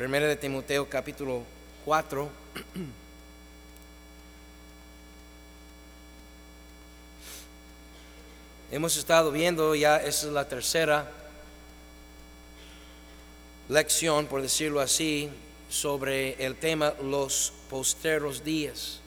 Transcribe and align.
Primera 0.00 0.26
de 0.26 0.36
Timoteo 0.36 0.88
capítulo 0.88 1.42
4. 1.84 2.30
Hemos 8.72 8.96
estado 8.96 9.30
viendo 9.30 9.74
ya, 9.74 9.98
esa 9.98 10.28
es 10.28 10.32
la 10.32 10.48
tercera 10.48 11.12
lección, 13.68 14.24
por 14.26 14.40
decirlo 14.40 14.80
así, 14.80 15.28
sobre 15.68 16.46
el 16.46 16.56
tema 16.56 16.94
los 17.02 17.52
posteros 17.68 18.42
días. 18.42 19.00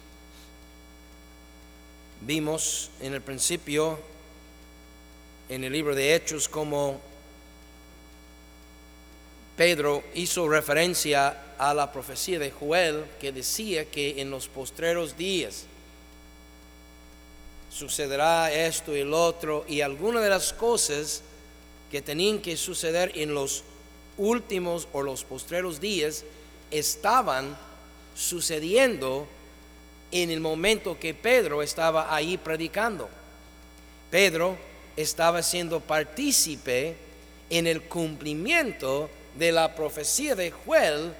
Vimos 2.21 2.91
en 3.01 3.15
el 3.15 3.21
principio, 3.23 3.97
en 5.49 5.63
el 5.63 5.73
libro 5.73 5.95
de 5.95 6.13
Hechos, 6.13 6.47
como 6.47 7.01
Pedro 9.55 10.03
hizo 10.15 10.49
referencia 10.49 11.55
a 11.57 11.73
la 11.73 11.91
profecía 11.91 12.39
de 12.39 12.51
Joel 12.51 13.05
que 13.19 13.31
decía 13.31 13.85
que 13.85 14.19
en 14.19 14.31
los 14.31 14.47
postreros 14.47 15.15
días 15.15 15.65
sucederá 17.69 18.51
esto 18.51 18.95
y 18.95 19.01
el 19.01 19.13
otro 19.13 19.65
y 19.67 19.81
algunas 19.81 20.23
de 20.23 20.29
las 20.29 20.53
cosas 20.53 21.21
que 21.91 22.01
tenían 22.01 22.39
que 22.39 22.57
suceder 22.57 23.11
en 23.15 23.35
los 23.35 23.63
últimos 24.17 24.87
o 24.91 25.01
los 25.03 25.23
postreros 25.23 25.79
días 25.79 26.23
estaban 26.71 27.55
sucediendo 28.15 29.27
en 30.11 30.31
el 30.31 30.39
momento 30.39 30.99
que 30.99 31.13
Pedro 31.13 31.61
estaba 31.61 32.13
ahí 32.13 32.37
predicando. 32.37 33.09
Pedro 34.09 34.57
estaba 34.95 35.41
siendo 35.41 35.79
partícipe 35.79 36.95
en 37.49 37.67
el 37.67 37.83
cumplimiento 37.83 39.09
de 39.37 39.51
la 39.51 39.75
profecía 39.75 40.35
de 40.35 40.51
Joel 40.51 41.13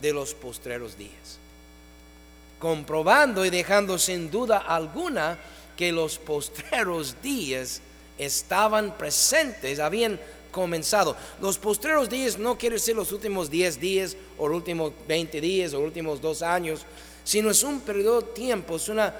de 0.00 0.12
los 0.12 0.34
postreros 0.34 0.96
días, 0.96 1.38
comprobando 2.58 3.44
y 3.44 3.50
dejando 3.50 3.98
sin 3.98 4.30
duda 4.30 4.58
alguna 4.58 5.38
que 5.76 5.92
los 5.92 6.18
postreros 6.18 7.16
días 7.22 7.80
estaban 8.18 8.96
presentes, 8.98 9.78
habían 9.78 10.20
comenzado. 10.50 11.16
Los 11.40 11.58
postreros 11.58 12.08
días 12.08 12.38
no 12.38 12.58
quiere 12.58 12.76
decir 12.76 12.96
los 12.96 13.12
últimos 13.12 13.50
10 13.50 13.80
días 13.80 14.16
o 14.36 14.48
los 14.48 14.56
últimos 14.56 14.92
20 15.06 15.40
días 15.40 15.72
o 15.72 15.78
los 15.78 15.86
últimos 15.86 16.20
dos 16.20 16.42
años, 16.42 16.84
sino 17.24 17.50
es 17.50 17.62
un 17.62 17.80
periodo 17.80 18.20
de 18.20 18.32
tiempo, 18.32 18.76
es 18.76 18.88
una, 18.88 19.14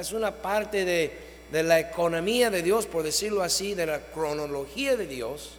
es 0.00 0.12
una 0.12 0.32
parte 0.32 0.84
de, 0.84 1.12
de 1.52 1.62
la 1.62 1.78
economía 1.78 2.50
de 2.50 2.62
Dios, 2.62 2.86
por 2.86 3.02
decirlo 3.02 3.42
así, 3.42 3.74
de 3.74 3.86
la 3.86 4.00
cronología 4.00 4.96
de 4.96 5.06
Dios 5.06 5.58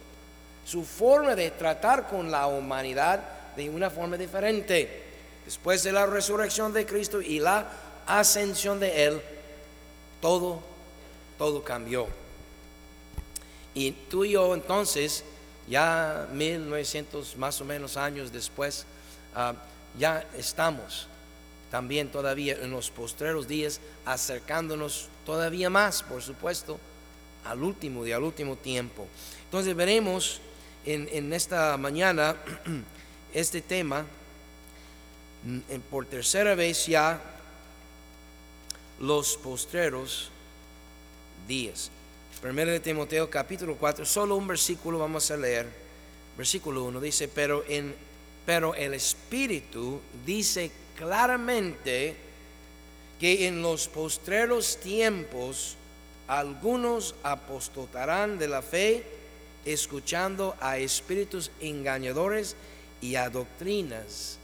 su 0.64 0.84
forma 0.84 1.34
de 1.34 1.50
tratar 1.50 2.08
con 2.08 2.30
la 2.30 2.46
humanidad 2.46 3.20
de 3.56 3.68
una 3.70 3.90
forma 3.90 4.16
diferente. 4.16 5.02
Después 5.44 5.82
de 5.82 5.92
la 5.92 6.06
resurrección 6.06 6.72
de 6.72 6.86
Cristo 6.86 7.20
y 7.20 7.38
la 7.38 7.68
ascensión 8.06 8.80
de 8.80 9.04
Él, 9.04 9.20
todo, 10.20 10.62
todo 11.36 11.62
cambió. 11.62 12.06
Y 13.74 13.90
tú 13.90 14.24
y 14.24 14.32
yo 14.32 14.54
entonces, 14.54 15.24
ya 15.68 16.28
1900 16.32 17.36
más 17.36 17.60
o 17.60 17.64
menos 17.64 17.96
años 17.96 18.32
después, 18.32 18.86
ah, 19.34 19.54
ya 19.98 20.24
estamos 20.36 21.08
también 21.70 22.08
todavía 22.08 22.54
en 22.54 22.70
los 22.70 22.88
postreros 22.90 23.48
días, 23.48 23.80
acercándonos 24.04 25.08
todavía 25.26 25.68
más, 25.70 26.04
por 26.04 26.22
supuesto, 26.22 26.78
al 27.44 27.64
último 27.64 28.04
día, 28.04 28.14
al 28.14 28.22
último 28.22 28.54
tiempo. 28.54 29.08
Entonces 29.44 29.74
veremos 29.74 30.40
en, 30.86 31.32
esta 31.32 31.76
mañana 31.76 32.36
este 33.34 33.60
tema, 33.60 34.04
por 35.90 36.06
tercera 36.06 36.54
vez 36.54 36.86
ya, 36.86 37.20
los 39.00 39.36
postreros 39.36 40.30
días. 41.48 41.90
Primero 42.40 42.70
de 42.70 42.80
Timoteo 42.80 43.30
capítulo 43.30 43.76
4, 43.76 44.04
solo 44.04 44.36
un 44.36 44.46
versículo 44.46 44.98
vamos 44.98 45.30
a 45.30 45.36
leer. 45.36 45.66
Versículo 46.36 46.84
1 46.84 47.00
dice, 47.00 47.28
pero, 47.28 47.64
en, 47.68 47.94
pero 48.44 48.74
el 48.74 48.94
Espíritu 48.94 50.00
dice 50.26 50.70
claramente 50.96 52.16
que 53.18 53.46
en 53.46 53.62
los 53.62 53.88
postreros 53.88 54.78
tiempos 54.78 55.76
algunos 56.26 57.14
apostotarán 57.22 58.38
de 58.38 58.48
la 58.48 58.62
fe 58.62 59.13
escuchando 59.64 60.56
a 60.60 60.78
espíritus 60.78 61.50
engañadores 61.60 62.56
y 63.00 63.16
a 63.16 63.30
doctrinas 63.30 64.38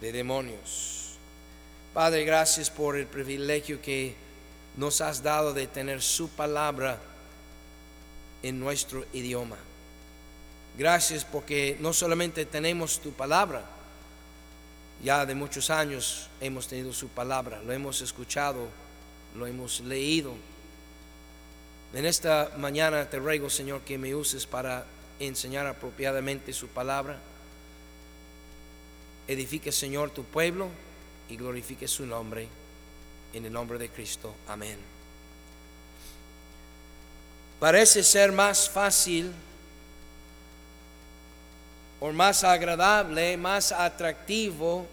de 0.00 0.12
demonios. 0.12 1.16
Padre, 1.94 2.24
gracias 2.24 2.70
por 2.70 2.96
el 2.96 3.06
privilegio 3.06 3.80
que 3.80 4.14
nos 4.76 5.00
has 5.00 5.22
dado 5.22 5.52
de 5.52 5.66
tener 5.66 6.00
su 6.02 6.28
palabra 6.28 6.98
en 8.42 8.58
nuestro 8.58 9.04
idioma. 9.12 9.56
Gracias 10.76 11.24
porque 11.24 11.76
no 11.80 11.92
solamente 11.92 12.46
tenemos 12.46 12.98
tu 13.00 13.12
palabra, 13.12 13.64
ya 15.04 15.26
de 15.26 15.34
muchos 15.34 15.68
años 15.68 16.28
hemos 16.40 16.66
tenido 16.66 16.92
su 16.92 17.08
palabra, 17.08 17.60
lo 17.62 17.72
hemos 17.72 18.00
escuchado, 18.00 18.68
lo 19.36 19.46
hemos 19.46 19.80
leído 19.80 20.34
en 21.94 22.06
esta 22.06 22.52
mañana 22.56 23.08
te 23.08 23.18
ruego, 23.18 23.50
Señor, 23.50 23.82
que 23.82 23.98
me 23.98 24.14
uses 24.14 24.46
para 24.46 24.86
enseñar 25.18 25.66
apropiadamente 25.66 26.52
su 26.52 26.68
palabra. 26.68 27.18
Edifique, 29.28 29.70
Señor, 29.70 30.10
tu 30.10 30.24
pueblo 30.24 30.68
y 31.28 31.36
glorifique 31.36 31.86
su 31.86 32.06
nombre. 32.06 32.48
En 33.32 33.46
el 33.46 33.52
nombre 33.52 33.78
de 33.78 33.88
Cristo. 33.88 34.34
Amén. 34.48 34.76
Parece 37.58 38.02
ser 38.02 38.32
más 38.32 38.68
fácil 38.68 39.32
o 42.00 42.12
más 42.12 42.42
agradable, 42.42 43.36
más 43.36 43.70
atractivo 43.70 44.86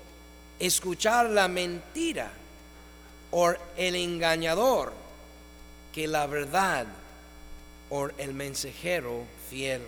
escuchar 0.59 1.29
la 1.29 1.47
mentira 1.47 2.29
o 3.31 3.53
el 3.75 3.95
engañador 3.95 4.93
que 5.99 6.07
la 6.07 6.27
verdad 6.27 6.85
o 7.89 8.07
el 8.17 8.33
mensajero 8.33 9.25
fiel. 9.49 9.81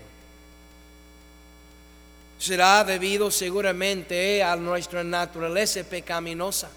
Será 2.37 2.83
debido 2.83 3.31
seguramente 3.31 4.43
a 4.43 4.57
nuestra 4.57 5.05
naturaleza 5.05 5.81
pecaminosa. 5.85 6.69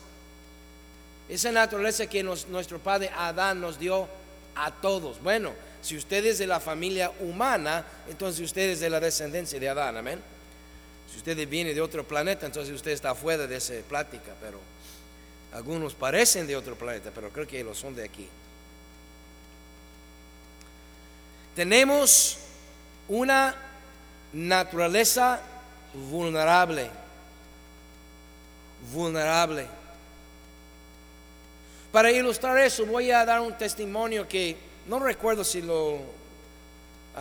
Esa 1.29 1.51
naturaleza 1.51 2.07
que 2.07 2.23
nuestro 2.23 2.79
padre 2.79 3.11
Adán 3.17 3.61
nos 3.61 3.77
dio 3.77 4.07
a 4.55 4.71
todos. 4.71 5.21
Bueno, 5.21 5.53
si 5.83 5.97
usted 5.97 6.25
es 6.25 6.39
de 6.39 6.47
la 6.47 6.61
familia 6.61 7.11
humana, 7.19 7.85
entonces 8.09 8.41
usted 8.41 8.71
es 8.71 8.79
de 8.79 8.89
la 8.89 9.01
descendencia 9.01 9.59
de 9.59 9.69
Adán, 9.69 9.97
amén. 9.97 10.21
Si 11.11 11.17
usted 11.19 11.49
viene 11.49 11.75
de 11.75 11.81
otro 11.81 12.07
planeta, 12.07 12.47
entonces 12.47 12.73
usted 12.73 12.93
está 12.93 13.17
fuera 13.17 13.49
de 13.49 13.57
esa 13.57 13.75
plática, 13.89 14.33
pero 14.41 14.61
algunos 15.53 15.93
parecen 15.95 16.47
de 16.47 16.55
otro 16.55 16.77
planeta, 16.77 17.11
pero 17.13 17.31
creo 17.31 17.49
que 17.49 17.65
lo 17.65 17.75
son 17.75 17.97
de 17.97 18.05
aquí. 18.05 18.29
Tenemos 21.55 22.39
una 23.09 23.55
naturaleza 24.33 25.41
vulnerable, 26.11 26.91
vulnerable. 28.93 29.67
Para 31.93 32.11
ilustrar 32.11 32.59
eso 32.59 32.85
voy 32.87 33.13
a 33.13 33.25
dar 33.25 33.41
un 33.41 33.57
testimonio 33.57 34.27
que 34.27 34.57
no 34.89 34.99
recuerdo 34.99 35.45
si 35.45 35.63
lo 35.63 36.01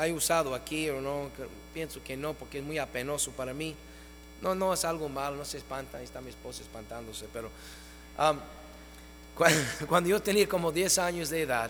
he 0.01 0.11
usado 0.11 0.55
aquí 0.55 0.89
o 0.89 0.99
no, 0.99 1.29
pienso 1.73 2.03
que 2.03 2.17
no 2.17 2.33
porque 2.33 2.57
es 2.57 2.63
muy 2.63 2.79
apenoso 2.79 3.31
para 3.31 3.53
mí. 3.53 3.75
No, 4.41 4.55
no 4.55 4.73
es 4.73 4.83
algo 4.83 5.07
malo, 5.07 5.37
no 5.37 5.45
se 5.45 5.59
espanta, 5.59 5.99
ahí 5.99 6.03
está 6.03 6.19
mi 6.21 6.29
esposa 6.29 6.63
espantándose, 6.63 7.27
pero 7.31 7.49
um, 8.17 8.39
cuando 9.87 10.09
yo 10.09 10.21
tenía 10.21 10.49
como 10.49 10.71
10 10.71 10.97
años 10.97 11.29
de 11.29 11.43
edad, 11.43 11.69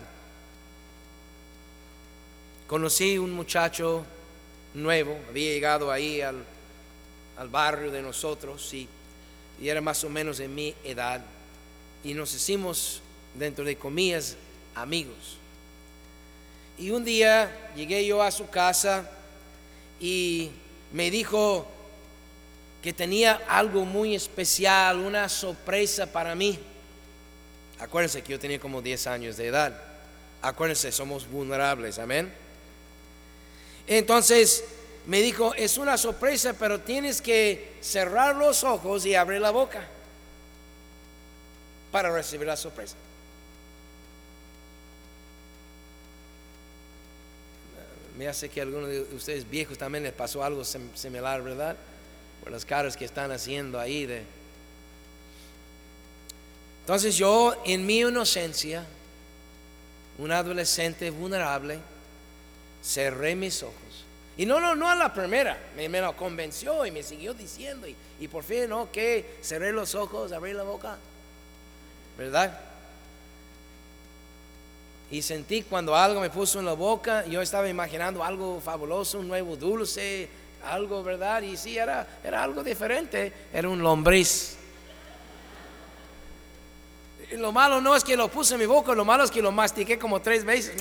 conocí 2.66 3.18
un 3.18 3.32
muchacho 3.32 4.04
nuevo, 4.74 5.18
había 5.28 5.52
llegado 5.52 5.90
ahí 5.90 6.20
al, 6.20 6.44
barrio 7.50 7.90
de 7.90 8.00
nosotros 8.00 8.72
y, 8.72 8.88
y, 9.60 9.68
era 9.68 9.80
más 9.80 10.02
o 10.04 10.08
menos 10.08 10.38
de 10.38 10.48
mi 10.48 10.74
edad 10.84 11.20
y 12.02 12.14
nos 12.14 12.32
hicimos 12.34 13.02
dentro 13.34 13.64
de 13.64 13.76
comillas 13.76 14.36
amigos. 14.74 15.38
Y 16.78 16.90
un 16.90 17.04
día 17.04 17.72
llegué 17.76 18.06
yo 18.06 18.22
a 18.22 18.30
su 18.30 18.48
casa 18.48 19.10
y 20.00 20.50
me 20.92 21.10
dijo 21.10 21.66
que 22.82 22.92
tenía 22.92 23.40
algo 23.48 23.84
muy 23.84 24.14
especial, 24.14 24.98
una 24.98 25.28
sorpresa 25.28 26.12
para 26.12 26.34
mí. 26.34 26.58
Acuérdense 27.78 28.22
que 28.22 28.32
yo 28.32 28.38
tenía 28.38 28.60
como 28.60 28.82
10 28.82 29.06
años 29.06 29.36
de 29.36 29.46
edad. 29.46 29.80
Acuérdense, 30.42 30.92
somos 30.92 31.28
vulnerables, 31.28 31.98
amén. 31.98 32.43
Entonces 33.86 34.64
me 35.06 35.20
dijo, 35.20 35.54
es 35.54 35.76
una 35.76 35.98
sorpresa, 35.98 36.54
pero 36.58 36.80
tienes 36.80 37.20
que 37.20 37.76
cerrar 37.80 38.36
los 38.36 38.64
ojos 38.64 39.04
y 39.04 39.14
abrir 39.14 39.40
la 39.40 39.50
boca 39.50 39.86
para 41.92 42.10
recibir 42.10 42.46
la 42.46 42.56
sorpresa. 42.56 42.96
Me 48.16 48.28
hace 48.28 48.48
que 48.48 48.60
a 48.60 48.62
algunos 48.62 48.88
de 48.88 49.00
ustedes 49.14 49.48
viejos 49.48 49.76
también 49.76 50.04
les 50.04 50.12
pasó 50.12 50.42
algo 50.42 50.64
similar, 50.64 51.42
¿verdad? 51.42 51.76
Por 52.42 52.52
las 52.52 52.64
caras 52.64 52.96
que 52.96 53.04
están 53.04 53.30
haciendo 53.32 53.78
ahí 53.78 54.06
de... 54.06 54.22
Entonces 56.82 57.16
yo, 57.16 57.60
en 57.64 57.84
mi 57.84 58.00
inocencia, 58.00 58.84
un 60.18 60.30
adolescente 60.30 61.10
vulnerable, 61.10 61.78
cerré 62.84 63.34
mis 63.34 63.62
ojos. 63.62 64.04
Y 64.36 64.46
no, 64.46 64.60
no, 64.60 64.74
no 64.74 64.88
a 64.88 64.94
la 64.96 65.12
primera, 65.14 65.56
me, 65.76 65.88
lo 65.88 66.16
convenció 66.16 66.84
y 66.84 66.90
me 66.90 67.02
siguió 67.02 67.34
diciendo. 67.34 67.86
Y, 68.20 68.28
por 68.28 68.42
fin. 68.42 68.68
Que 68.92 69.38
cerré 69.42 69.72
los 69.72 69.94
ojos, 69.94 70.32
abrí 70.32 70.52
la 70.52 70.64
boca. 70.64 70.96
¿Verdad? 72.18 72.60
Y 75.10 75.22
sentí 75.22 75.62
cuando 75.62 75.94
algo 75.94 76.20
me 76.20 76.30
puso 76.30 76.58
en 76.58 76.66
la 76.66 76.72
boca, 76.72 77.24
yo 77.26 77.40
estaba 77.42 77.68
imaginando 77.68 78.24
algo 78.24 78.60
fabuloso, 78.60 79.20
un 79.20 79.28
nuevo 79.28 79.56
dulce, 79.56 80.28
algo, 80.64 81.02
¿verdad? 81.04 81.42
Y 81.42 81.56
sí, 81.56 81.78
era, 81.78 82.06
era 82.24 82.42
algo 82.42 82.64
diferente, 82.64 83.32
era 83.52 83.68
un 83.68 83.80
lombriz. 83.82 84.56
Lo 87.32 87.52
malo 87.52 87.80
no 87.80 87.96
es 87.96 88.04
que 88.04 88.16
lo 88.16 88.28
puse 88.28 88.54
en 88.54 88.60
mi 88.60 88.66
boca, 88.66 88.94
lo 88.94 89.04
malo 89.04 89.24
es 89.24 89.30
que 89.30 89.42
lo 89.42 89.50
mastiqué 89.50 89.98
como 89.98 90.20
tres 90.20 90.44
veces 90.44 90.76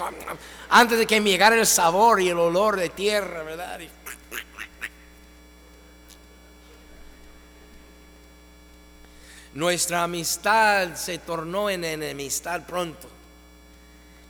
antes 0.69 0.97
de 0.97 1.05
que 1.05 1.19
me 1.19 1.29
llegara 1.29 1.55
el 1.55 1.65
sabor 1.65 2.21
y 2.21 2.29
el 2.29 2.37
olor 2.37 2.75
de 2.75 2.89
tierra, 2.89 3.43
¿verdad? 3.43 3.79
Nuestra 9.53 10.03
amistad 10.03 10.95
se 10.95 11.19
tornó 11.19 11.69
en 11.69 11.83
enemistad 11.83 12.65
pronto. 12.65 13.07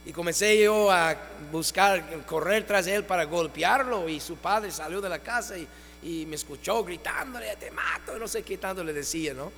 Y 0.05 0.11
comencé 0.11 0.61
yo 0.61 0.91
a 0.91 1.15
buscar, 1.49 2.25
correr 2.25 2.67
tras 2.67 2.87
él 2.87 3.05
para 3.05 3.23
golpearlo. 3.23 4.09
Y 4.09 4.19
su 4.19 4.35
padre 4.35 4.69
salió 4.69 4.99
de 4.99 5.07
la 5.07 5.19
casa 5.19 5.55
y 5.57 6.25
me 6.25 6.35
escuchó 6.35 6.83
gritándole, 6.83 7.55
te 7.55 7.71
mato, 7.71 8.19
no 8.19 8.27
sé 8.27 8.43
qué 8.43 8.57
tanto 8.57 8.83
le 8.83 8.91
decía, 8.91 9.33
¿no? 9.33 9.53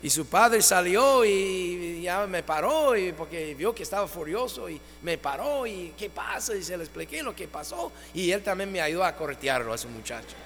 Y 0.00 0.10
su 0.10 0.26
padre 0.26 0.62
salió 0.62 1.24
y 1.24 2.02
ya 2.02 2.26
me 2.26 2.44
paró 2.44 2.96
y 2.96 3.12
porque 3.12 3.54
vio 3.54 3.74
que 3.74 3.82
estaba 3.82 4.06
furioso 4.06 4.68
y 4.70 4.80
me 5.02 5.18
paró 5.18 5.66
y 5.66 5.92
qué 5.98 6.08
pasa 6.08 6.54
y 6.54 6.62
se 6.62 6.76
le 6.76 6.84
expliqué 6.84 7.20
lo 7.20 7.34
que 7.34 7.48
pasó 7.48 7.90
y 8.14 8.30
él 8.30 8.42
también 8.42 8.70
me 8.70 8.80
ayudó 8.80 9.04
a 9.04 9.16
corretearlo 9.16 9.72
a 9.72 9.74
ese 9.74 9.88
muchacho. 9.88 10.36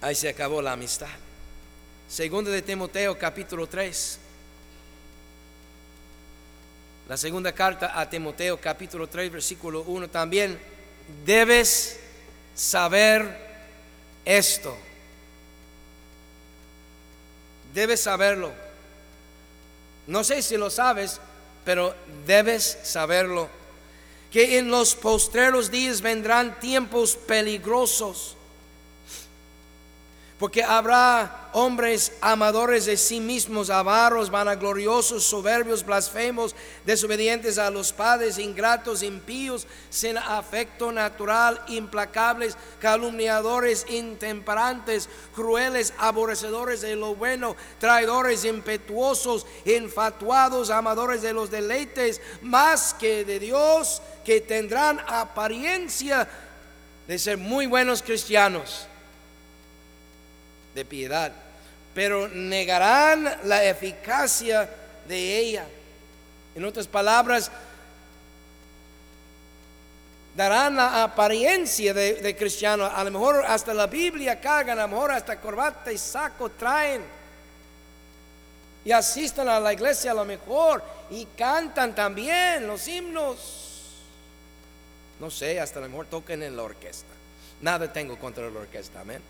Ahí 0.00 0.14
se 0.14 0.30
acabó 0.30 0.62
la 0.62 0.72
amistad. 0.72 1.10
Segundo 2.08 2.50
de 2.50 2.62
Timoteo 2.62 3.18
capítulo 3.18 3.66
3. 3.66 4.18
La 7.08 7.18
segunda 7.18 7.52
carta 7.52 8.00
a 8.00 8.08
Timoteo 8.08 8.58
capítulo 8.58 9.08
3 9.08 9.30
versículo 9.30 9.82
1 9.82 10.08
también 10.08 10.58
debes 11.26 12.00
saber 12.54 13.36
esto 14.24 14.74
Debes 17.74 18.02
saberlo. 18.02 18.52
No 20.06 20.24
sé 20.24 20.42
si 20.42 20.56
lo 20.56 20.70
sabes, 20.70 21.20
pero 21.64 21.94
debes 22.26 22.78
saberlo. 22.82 23.48
Que 24.30 24.58
en 24.58 24.70
los 24.70 24.94
postreros 24.94 25.70
días 25.70 26.00
vendrán 26.00 26.58
tiempos 26.60 27.16
peligrosos 27.16 28.36
porque 30.42 30.64
habrá 30.64 31.50
hombres 31.52 32.14
amadores 32.20 32.86
de 32.86 32.96
sí 32.96 33.20
mismos, 33.20 33.70
avaros, 33.70 34.28
vanagloriosos, 34.28 35.22
soberbios, 35.22 35.86
blasfemos, 35.86 36.56
desobedientes 36.84 37.58
a 37.58 37.70
los 37.70 37.92
padres, 37.92 38.38
ingratos, 38.38 39.04
impíos, 39.04 39.68
sin 39.88 40.18
afecto 40.18 40.90
natural, 40.90 41.62
implacables, 41.68 42.56
calumniadores, 42.80 43.86
intemperantes, 43.88 45.08
crueles, 45.32 45.94
aborrecedores 45.96 46.80
de 46.80 46.96
lo 46.96 47.14
bueno, 47.14 47.54
traidores, 47.78 48.44
impetuosos, 48.44 49.46
infatuados, 49.64 50.70
amadores 50.70 51.22
de 51.22 51.34
los 51.34 51.52
deleites, 51.52 52.20
más 52.40 52.94
que 52.94 53.24
de 53.24 53.38
Dios, 53.38 54.02
que 54.24 54.40
tendrán 54.40 54.98
apariencia 55.06 56.28
de 57.06 57.16
ser 57.20 57.38
muy 57.38 57.66
buenos 57.66 58.02
cristianos 58.02 58.88
de 60.74 60.84
piedad, 60.84 61.32
pero 61.94 62.28
negarán 62.28 63.38
la 63.44 63.64
eficacia 63.64 64.68
de 65.06 65.38
ella. 65.38 65.66
En 66.54 66.64
otras 66.64 66.86
palabras, 66.86 67.50
darán 70.34 70.76
la 70.76 71.02
apariencia 71.04 71.92
de, 71.94 72.36
cristiano. 72.36 72.84
A 72.84 73.04
lo 73.04 73.10
mejor 73.10 73.44
hasta 73.46 73.74
la 73.74 73.86
Biblia 73.86 74.40
cargan, 74.40 74.78
a 74.78 74.82
lo 74.82 74.88
mejor 74.88 75.12
hasta 75.12 75.40
corbata 75.40 75.92
y 75.92 75.98
saco 75.98 76.50
traen. 76.50 77.02
Y 78.84 78.90
asisten 78.90 79.48
a 79.48 79.60
la 79.60 79.72
iglesia 79.72 80.10
a 80.10 80.14
lo 80.14 80.24
mejor 80.24 80.82
y 81.10 81.26
cantan 81.36 81.94
también 81.94 82.66
los 82.66 82.88
himnos. 82.88 83.58
No 85.20 85.30
sé, 85.30 85.60
hasta 85.60 85.78
a 85.78 85.82
lo 85.82 85.88
mejor 85.88 86.06
toquen 86.06 86.42
en 86.42 86.56
la 86.56 86.64
orquesta. 86.64 87.12
Nada 87.60 87.92
tengo 87.92 88.18
contra 88.18 88.50
la 88.50 88.58
orquesta, 88.58 89.00
amén. 89.00 89.22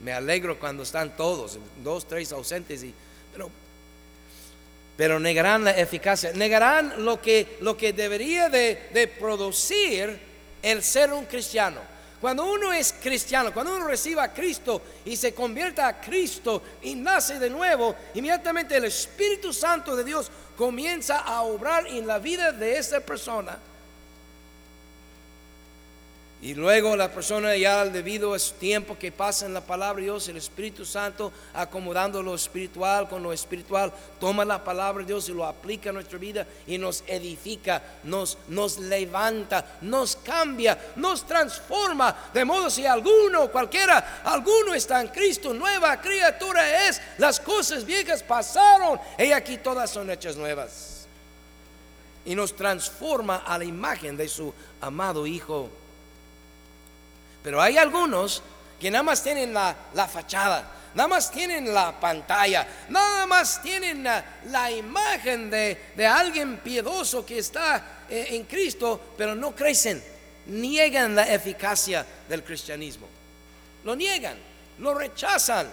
Me 0.00 0.12
alegro 0.12 0.58
cuando 0.58 0.82
están 0.82 1.16
todos, 1.16 1.58
dos, 1.82 2.06
tres 2.06 2.32
ausentes, 2.32 2.82
y, 2.82 2.94
pero, 3.32 3.50
pero 4.96 5.18
negarán 5.18 5.64
la 5.64 5.72
eficacia, 5.72 6.32
negarán 6.32 7.04
lo 7.04 7.20
que, 7.20 7.56
lo 7.60 7.76
que 7.76 7.92
debería 7.92 8.48
de, 8.48 9.12
producir 9.18 10.18
el 10.62 10.82
ser 10.82 11.12
un 11.12 11.24
cristiano. 11.26 11.80
Cuando 12.20 12.44
uno 12.46 12.72
es 12.72 12.94
cristiano, 13.02 13.52
cuando 13.52 13.76
uno 13.76 13.86
recibe 13.86 14.20
a 14.22 14.32
Cristo 14.32 14.80
y 15.04 15.14
se 15.16 15.34
convierte 15.34 15.82
a 15.82 16.00
Cristo 16.00 16.62
y 16.82 16.94
nace 16.94 17.38
de 17.38 17.50
nuevo, 17.50 17.94
inmediatamente 18.14 18.76
el 18.76 18.84
Espíritu 18.84 19.52
Santo 19.52 19.94
de 19.94 20.04
Dios 20.04 20.30
comienza 20.56 21.18
a 21.18 21.42
obrar 21.42 21.86
en 21.86 22.06
la 22.06 22.18
vida 22.18 22.52
de 22.52 22.78
esa 22.78 23.00
persona 23.00 23.58
y 26.44 26.54
luego 26.54 26.94
la 26.94 27.10
persona 27.10 27.56
ya 27.56 27.86
debido 27.86 28.34
a 28.34 28.38
su 28.38 28.52
tiempo 28.56 28.98
que 28.98 29.10
pasa 29.10 29.46
en 29.46 29.54
la 29.54 29.62
palabra 29.62 30.00
de 30.00 30.08
Dios, 30.08 30.28
el 30.28 30.36
Espíritu 30.36 30.84
Santo 30.84 31.32
acomodando 31.54 32.22
lo 32.22 32.34
espiritual 32.34 33.08
con 33.08 33.22
lo 33.22 33.32
espiritual, 33.32 33.90
toma 34.20 34.44
la 34.44 34.62
palabra 34.62 35.00
de 35.00 35.06
Dios 35.06 35.26
y 35.30 35.32
lo 35.32 35.46
aplica 35.46 35.88
a 35.88 35.94
nuestra 35.94 36.18
vida 36.18 36.46
y 36.66 36.76
nos 36.76 37.02
edifica, 37.06 37.82
nos, 38.02 38.36
nos 38.48 38.78
levanta, 38.78 39.78
nos 39.80 40.16
cambia, 40.16 40.78
nos 40.96 41.26
transforma. 41.26 42.14
De 42.34 42.44
modo 42.44 42.68
si 42.68 42.84
alguno, 42.84 43.50
cualquiera, 43.50 44.20
alguno 44.22 44.74
está 44.74 45.00
en 45.00 45.08
Cristo, 45.08 45.54
nueva 45.54 45.98
criatura 45.98 46.88
es, 46.88 47.00
las 47.16 47.40
cosas 47.40 47.86
viejas 47.86 48.22
pasaron 48.22 49.00
y 49.18 49.32
aquí 49.32 49.56
todas 49.56 49.88
son 49.88 50.10
hechas 50.10 50.36
nuevas. 50.36 51.06
Y 52.26 52.34
nos 52.34 52.54
transforma 52.54 53.44
a 53.46 53.56
la 53.56 53.64
imagen 53.64 54.14
de 54.18 54.28
su 54.28 54.52
amado 54.82 55.26
Hijo. 55.26 55.70
Pero 57.44 57.60
hay 57.60 57.76
algunos 57.76 58.42
que 58.80 58.90
nada 58.90 59.02
más 59.02 59.22
tienen 59.22 59.52
la, 59.52 59.76
fachada, 60.10 60.66
nada 60.94 61.08
más 61.08 61.30
tienen 61.30 61.72
la 61.72 62.00
pantalla, 62.00 62.66
nada 62.88 63.26
más 63.26 63.62
tienen 63.62 64.02
la, 64.02 64.70
imagen 64.70 65.50
de, 65.50 66.06
alguien 66.06 66.56
piedoso 66.56 67.24
que 67.24 67.38
está 67.38 68.04
eh, 68.08 68.28
en 68.30 68.44
Cristo, 68.44 68.98
pero 69.18 69.34
no 69.34 69.54
crecen, 69.54 70.02
niegan 70.46 71.14
la 71.14 71.32
eficacia 71.32 72.04
del 72.26 72.42
cristianismo. 72.42 73.06
Lo 73.84 73.94
niegan, 73.94 74.38
lo 74.78 74.94
rechazan, 74.94 75.70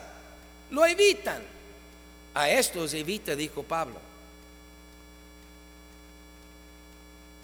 lo 0.71 0.85
evitan. 0.85 1.41
A 2.33 2.49
estos 2.49 2.93
evita, 2.93 3.35
dijo 3.35 3.63
Pablo. 3.63 3.99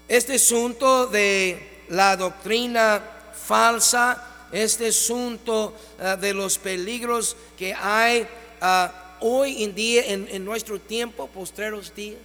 Este 0.08 0.36
asunto 0.36 1.08
de 1.08 1.84
la 1.90 2.16
doctrina 2.16 3.17
falsa, 3.38 4.24
este 4.52 4.88
asunto 4.88 5.74
ah, 6.00 6.16
de 6.16 6.34
los 6.34 6.58
peligros 6.58 7.36
que 7.58 7.74
hay 7.74 8.28
ah, 8.62 9.16
hoy 9.20 9.64
en 9.64 9.76
día 9.76 10.06
en, 10.06 10.46
nuestro 10.46 10.80
tiempo, 10.80 11.28
postreros 11.28 11.94
días. 11.94 12.20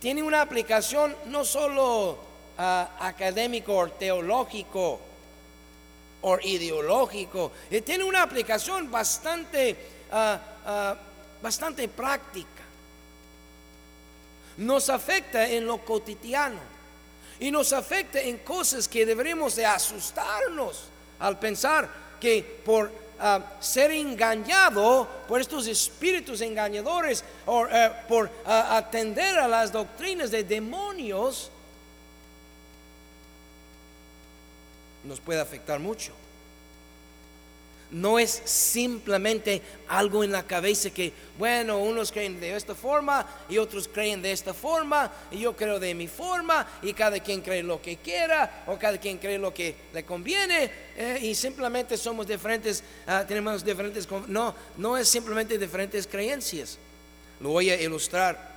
Tiene 0.00 0.22
una 0.22 0.42
aplicación 0.42 1.14
no 1.26 1.44
solo 1.44 2.18
ah, 2.58 2.90
académico 3.00 3.76
o 3.76 3.88
teológico 3.88 5.00
o 6.24 6.38
ideológico, 6.40 7.50
eh, 7.70 7.82
tiene 7.82 8.04
una 8.04 8.22
aplicación 8.22 8.88
bastante, 8.90 9.76
bastante 11.42 11.88
práctica. 11.88 12.62
Nos 14.58 14.88
afecta 14.88 15.48
en 15.48 15.66
lo 15.66 15.78
cotidiano. 15.78 16.71
Y 17.42 17.50
nos 17.50 17.72
afecta 17.72 18.20
en 18.20 18.38
cosas 18.38 18.86
que 18.86 19.04
deberemos 19.04 19.56
de 19.56 19.66
asustarnos 19.66 20.84
al 21.18 21.40
pensar 21.40 21.90
que 22.20 22.40
por 22.64 22.88
ah, 23.18 23.56
ser 23.58 23.90
engañado 23.90 25.08
por 25.26 25.40
estos 25.40 25.66
espíritus 25.66 26.40
engañadores 26.40 27.24
o 27.44 27.66
eh, 27.66 27.90
por 28.08 28.30
ah, 28.46 28.76
atender 28.76 29.40
a 29.40 29.48
las 29.48 29.72
doctrinas 29.72 30.30
de 30.30 30.44
demonios, 30.44 31.50
nos 35.02 35.18
puede 35.18 35.40
afectar 35.40 35.80
mucho 35.80 36.12
no 37.92 38.18
es 38.18 38.42
simplemente 38.46 39.60
algo 39.86 40.24
en 40.24 40.32
la 40.32 40.42
cabeza 40.44 40.90
que, 40.90 41.12
bueno, 41.38 41.78
unos 41.78 42.10
creen 42.10 42.40
de 42.40 42.56
esta 42.56 42.74
forma 42.74 43.26
y 43.48 43.58
otros 43.58 43.86
creen 43.86 44.22
de 44.22 44.32
esta 44.32 44.54
forma 44.54 45.12
y 45.30 45.40
yo 45.40 45.54
creo 45.54 45.78
de 45.78 45.94
mi 45.94 46.08
forma 46.08 46.66
y 46.80 46.94
cada 46.94 47.20
quien 47.20 47.42
cree 47.42 47.62
lo 47.62 47.80
que 47.82 47.98
quiera 47.98 48.64
o 48.66 48.78
cada 48.78 48.98
quien 48.98 49.18
cree 49.18 49.38
lo 49.38 49.52
que 49.52 49.74
le 49.92 50.04
conviene 50.04 50.70
eh, 50.96 51.18
y 51.20 51.34
simplemente 51.34 51.98
somos 51.98 52.26
diferentes, 52.26 52.82
ah, 53.06 53.24
tenemos 53.28 53.62
diferentes, 53.62 54.08
no, 54.26 54.54
no 54.78 54.96
es 54.96 55.08
simplemente 55.08 55.58
diferentes 55.58 56.06
creencias. 56.06 56.78
Lo 57.40 57.50
voy 57.50 57.70
a 57.70 57.80
ilustrar. 57.80 58.52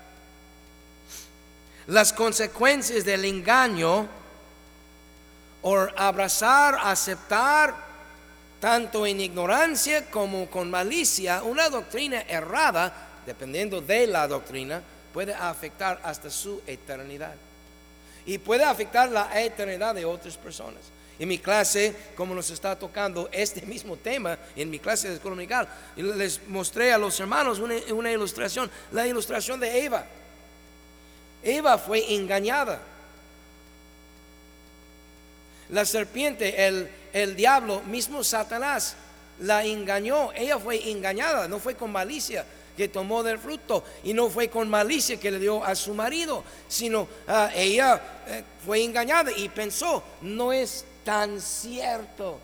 Las 1.88 2.13
consecuencias 2.13 3.04
del 3.04 3.25
engaño 3.25 4.08
o 5.62 5.88
abrazar, 5.98 6.77
aceptar, 6.82 7.85
tanto 8.65 9.05
en 9.05 9.22
ignorancia 9.22 10.10
como 10.10 10.50
con 10.50 10.72
malicia, 10.72 11.43
una 11.43 11.69
doctrina 11.69 12.24
errada, 12.27 13.22
dependiendo 13.24 13.79
de 13.79 14.07
la 14.07 14.27
doctrina, 14.27 14.81
puede 15.13 15.36
afectar 15.36 16.01
hasta 16.03 16.31
su 16.31 16.63
eternidad. 16.65 17.36
Y 18.25 18.39
puede 18.39 18.63
afectar 18.63 19.12
la 19.12 19.39
eternidad 19.39 19.93
de 19.93 20.03
otras 20.03 20.36
personas. 20.36 20.81
En 21.19 21.29
mi 21.29 21.38
clase, 21.38 21.95
como 22.15 22.34
nos 22.34 22.50
está 22.50 22.75
tocando 22.75 23.29
este 23.31 23.62
mismo 23.67 23.98
tema, 23.98 24.36
en 24.55 24.72
mi 24.72 24.79
clase 24.79 25.10
de 25.10 25.13
escuela 25.13 25.36
dominical, 25.36 25.69
les 25.95 26.41
mostré 26.48 26.91
a 26.91 26.98
los 26.98 27.19
hermanos 27.19 27.60
una, 27.60 27.75
una 27.91 28.12
ilustración, 28.12 28.72
la 28.91 29.05
ilustración 29.05 29.60
de 29.60 29.86
Eva. 29.86 30.07
Eva 31.43 31.77
fue 31.77 32.15
engañada. 32.15 32.81
La 35.69 35.86
serpiente, 35.86 36.65
el, 36.65 36.89
el 37.15 37.34
diablo, 37.34 37.81
mismo 37.84 38.25
Satanás, 38.25 38.93
la 39.39 39.63
engañó. 39.63 40.34
Ella 40.34 40.60
fue 40.60 40.91
engañada, 40.91 41.48
no 41.48 41.60
fue 41.60 41.75
con 41.75 41.89
malicia 41.89 42.45
que 42.75 42.89
tomó 42.89 43.24
del 43.24 43.39
fruto 43.39 43.86
y 44.03 44.13
no 44.13 44.29
fue 44.29 44.50
con 44.50 44.69
malicia 44.69 45.17
que 45.17 45.31
le 45.31 45.39
dio 45.39 45.63
a 45.63 45.75
su 45.75 45.93
marido, 45.93 46.43
sino 46.67 47.07
ah, 47.25 47.50
ella 47.55 48.01
eh, 48.27 48.43
fue 48.65 48.84
engañada 48.84 49.31
y 49.31 49.48
pensó, 49.48 50.03
no 50.19 50.51
es 50.51 50.84
tan 51.05 51.39
cierto 51.39 52.38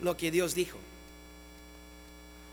lo 0.00 0.16
que 0.16 0.30
Dios 0.30 0.54
dijo. 0.54 0.78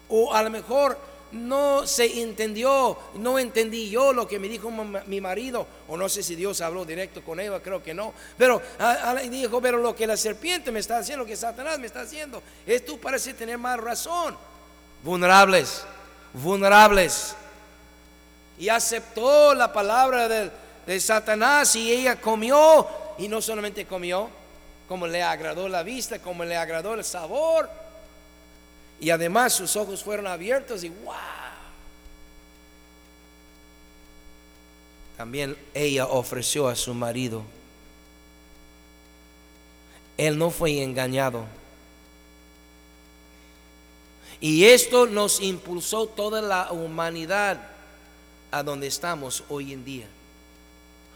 O 0.10 0.34
a 0.34 0.42
lo 0.42 0.50
mejor 0.50 0.98
no 1.34 1.88
se 1.88 2.22
entendió, 2.22 2.98
no 3.16 3.40
entendí 3.40 3.90
yo 3.90 4.14
lo 4.14 4.28
que 4.28 4.40
me 4.40 4.48
dijo 4.48 4.72
mi 4.72 5.20
marido, 5.20 5.66
o 5.88 5.98
no 5.98 6.08
sé 6.08 6.22
si 6.22 6.36
Dios 6.36 6.62
habló 6.62 6.86
directo 6.86 7.24
con 7.24 7.40
Eva, 7.40 7.60
creo 7.60 7.82
que 7.82 7.94
no, 7.94 8.14
pero 8.38 8.62
dijo, 9.30 9.62
pero 9.62 9.80
lo 9.80 9.96
que 9.96 10.08
la 10.08 10.16
serpiente 10.16 10.72
me 10.72 10.80
está 10.80 11.00
haciendo, 11.00 11.24
lo 11.24 11.28
que 11.28 11.36
Satanás 11.36 11.80
me 11.80 11.88
está 11.88 12.02
haciendo, 12.02 12.42
es 12.66 12.86
tú 12.86 13.00
parece 13.00 13.34
tener 13.34 13.58
más 13.58 13.80
razón. 13.80 14.38
Vulnerables, 15.04 15.84
vulnerables. 16.34 17.36
Y 18.60 18.70
aceptó 18.70 19.54
la 19.56 19.74
palabra 19.74 20.30
de, 20.30 20.52
de 20.86 21.00
Satanás 21.00 21.76
y 21.76 21.92
ella 21.92 22.22
comió, 22.22 22.88
y 23.18 23.28
no 23.28 23.42
solamente 23.42 23.86
comió, 23.86 24.30
como 24.88 25.08
le 25.08 25.24
agradó 25.24 25.68
la 25.68 25.82
vista, 25.82 26.20
como 26.20 26.46
le 26.46 26.56
agradó 26.56 26.94
el 26.94 27.04
sabor, 27.04 27.70
y 29.04 29.10
además 29.10 29.52
sus 29.52 29.76
ojos 29.76 30.02
fueron 30.02 30.28
abiertos 30.28 30.82
y 30.86 30.88
wow. 30.88 31.14
También 35.18 35.58
ella 35.74 36.08
ofreció 36.08 36.70
a 36.70 36.76
su 36.78 36.94
marido. 36.94 37.44
Él 40.16 40.38
no 40.38 40.50
fue 40.50 40.82
engañado. 40.82 41.44
Y 44.40 44.64
esto 44.64 45.06
nos 45.06 45.42
impulsó 45.42 46.08
toda 46.08 46.42
la 46.42 46.72
humanidad 46.72 47.60
a 48.52 48.64
donde 48.64 48.88
estamos 48.88 49.44
hoy 49.50 49.74
en 49.74 49.84
día. 49.84 50.08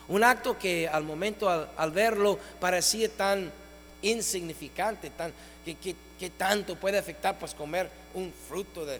Un 0.09 0.25
acto 0.25 0.57
que 0.59 0.89
al 0.89 1.05
momento 1.05 1.49
al, 1.49 1.91
verlo 1.91 2.37
parecía 2.59 3.07
tan 3.07 3.49
insignificante, 4.01 5.09
tan, 5.11 5.33
que, 5.65 5.95
que, 6.19 6.29
tanto 6.31 6.75
puede 6.75 6.97
afectar 6.97 7.37
pues 7.37 7.53
comer 7.53 7.89
un 8.13 8.31
fruto 8.47 8.85
de, 8.85 8.99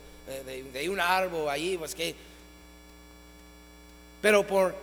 de, 0.74 0.90
un 0.90 1.00
árbol 1.00 1.50
ahí, 1.50 1.78
pues 1.78 1.94
que... 1.96 2.16
Pero 4.22 4.46
por, 4.46 4.76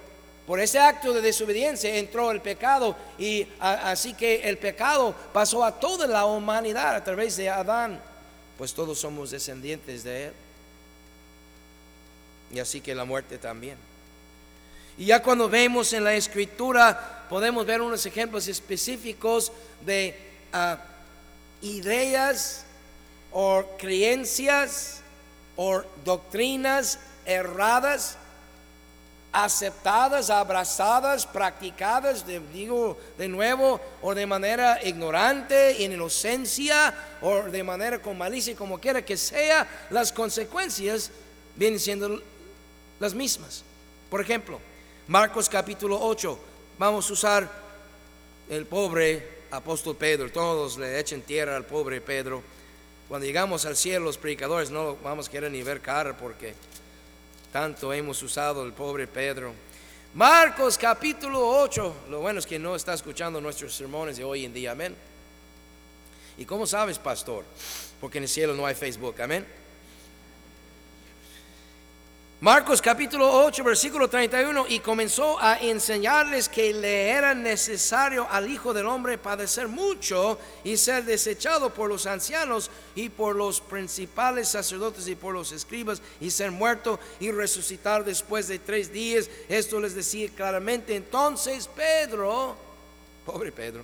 por 0.47 0.61
ese 0.61 0.79
acto 0.79 1.13
de 1.13 1.21
desobediencia 1.21 1.97
entró 1.97 2.31
el 2.31 2.41
pecado 2.41 2.97
y 3.19 3.47
así 3.59 4.15
que 4.15 4.49
el 4.49 4.59
pecado 4.59 5.15
pasó 5.33 5.65
a 5.65 5.73
toda 5.73 6.07
la 6.07 6.25
humanidad 6.25 6.95
a 6.95 7.03
través 7.03 7.37
de 7.37 7.49
Adán, 7.49 8.01
pues 8.57 8.73
todos 8.73 8.99
somos 8.99 9.31
descendientes 9.31 10.05
de 10.05 10.27
él. 10.27 10.33
Y 12.53 12.61
así 12.61 12.81
que 12.81 12.95
la 12.95 13.05
muerte 13.05 13.39
también. 13.39 13.77
Y 14.97 15.07
ya 15.07 15.23
cuando 15.23 15.49
vemos 15.49 15.93
en 15.93 16.05
la 16.05 16.15
escritura 16.15 17.27
podemos 17.29 17.67
ver 17.67 17.81
unos 17.81 18.05
ejemplos 18.07 18.47
específicos 18.49 19.51
de 19.85 20.17
uh, 20.53 20.77
ideas 21.65 22.65
o 23.33 23.65
creencias 23.79 25.01
o 25.57 25.83
doctrinas 26.05 26.99
erradas, 27.25 28.17
aceptadas, 29.33 30.31
abrazadas, 30.31 31.27
practicadas, 31.27 32.25
digo 32.53 32.97
de 33.19 33.29
nuevo, 33.29 33.81
o 34.01 34.15
de 34.15 34.27
manera 34.27 34.79
ignorante, 34.85 35.85
en 35.85 35.93
inocencia, 35.93 36.95
o 37.21 37.43
de 37.43 37.63
manera 37.65 38.01
con 38.01 38.17
malicia, 38.17 38.55
como 38.55 38.79
quiera 38.79 39.05
que 39.05 39.17
sea, 39.17 39.67
las 39.91 40.13
consecuencias 40.13 41.11
vienen 41.57 41.81
siendo 41.81 42.23
las 43.01 43.15
mismas. 43.15 43.65
Por 44.09 44.21
ejemplo, 44.21 44.61
Marcos 45.07 45.51
capítulo 45.51 45.99
8, 46.01 46.39
vamos 46.79 47.11
a 47.11 47.13
usar 47.13 47.51
el 48.49 48.65
pobre 48.65 49.43
apóstol 49.51 49.97
Pedro, 49.97 50.33
todos 50.33 50.79
le 50.79 50.99
echen 50.99 51.21
tierra 51.21 51.57
al 51.57 51.67
pobre 51.67 52.01
Pedro. 52.01 52.43
Cuando 53.07 53.27
llegamos 53.27 53.67
al 53.67 53.77
cielo, 53.77 54.07
los 54.07 54.17
predicadores 54.17 54.71
no 54.71 54.97
vamos 55.05 55.29
a 55.29 55.31
querer 55.31 55.51
ni 55.51 55.63
ver 55.63 55.83
cara 55.83 56.17
porque 56.17 56.55
tanto 57.53 57.93
hemos 57.93 58.23
usado 58.23 58.65
el 58.65 58.73
pobre 58.73 59.07
Pedro. 59.07 59.53
Marcos 60.15 60.79
capítulo 60.79 61.51
8, 61.51 61.95
lo 62.09 62.21
bueno 62.23 62.39
es 62.39 62.47
que 62.47 62.59
no 62.59 62.75
está 62.75 62.95
escuchando 62.95 63.43
nuestros 63.43 63.75
sermones 63.75 64.17
de 64.17 64.25
hoy 64.25 64.47
en 64.47 64.55
día, 64.55 64.71
amén. 64.71 64.97
¿Y 66.39 66.47
cómo 66.47 66.67
sabes, 66.67 66.99
pastor? 66.99 67.45
Porque 68.01 68.17
en 68.17 68.25
el 68.25 68.31
cielo 68.31 68.55
no 68.55 68.65
hay 68.65 68.75
Facebook, 68.75 69.21
amén. 69.21 69.47
Marcos 72.45 72.83
capítulo 72.83 73.43
8, 73.47 73.65
versículo 73.65 74.07
31, 74.07 74.67
y 74.69 74.81
comenzó 74.81 75.41
a 75.41 75.57
enseñarles 75.61 76.51
que 76.51 76.75
le 76.75 77.09
era 77.09 77.33
necesario 77.33 78.29
al 78.31 78.51
Hijo 78.51 78.75
del 78.75 78.85
Hombre 78.85 79.17
padecer 79.17 79.67
mucho 79.67 80.39
y 80.63 80.77
ser 80.77 81.07
desechado 81.07 81.71
por 81.71 81.89
los 81.89 82.05
ancianos 82.05 82.71
y 82.95 83.09
por 83.09 83.35
los 83.35 83.63
principales 83.63 84.49
sacerdotes 84.49 85.09
y 85.09 85.15
por 85.15 85.33
los 85.33 85.53
escribas 85.53 86.03
y 86.21 86.31
ser 86.31 86.51
muerto 86.51 87.01
y 87.19 87.31
resucitar 87.31 88.05
después 88.05 88.47
de 88.47 88.59
tres 88.59 88.93
días. 88.93 89.31
Esto 89.49 89.81
les 89.81 89.95
decía 89.95 90.29
claramente. 90.37 90.95
Entonces 90.97 91.67
Pedro, 91.67 92.57
pobre 93.25 93.53
Pedro, 93.53 93.83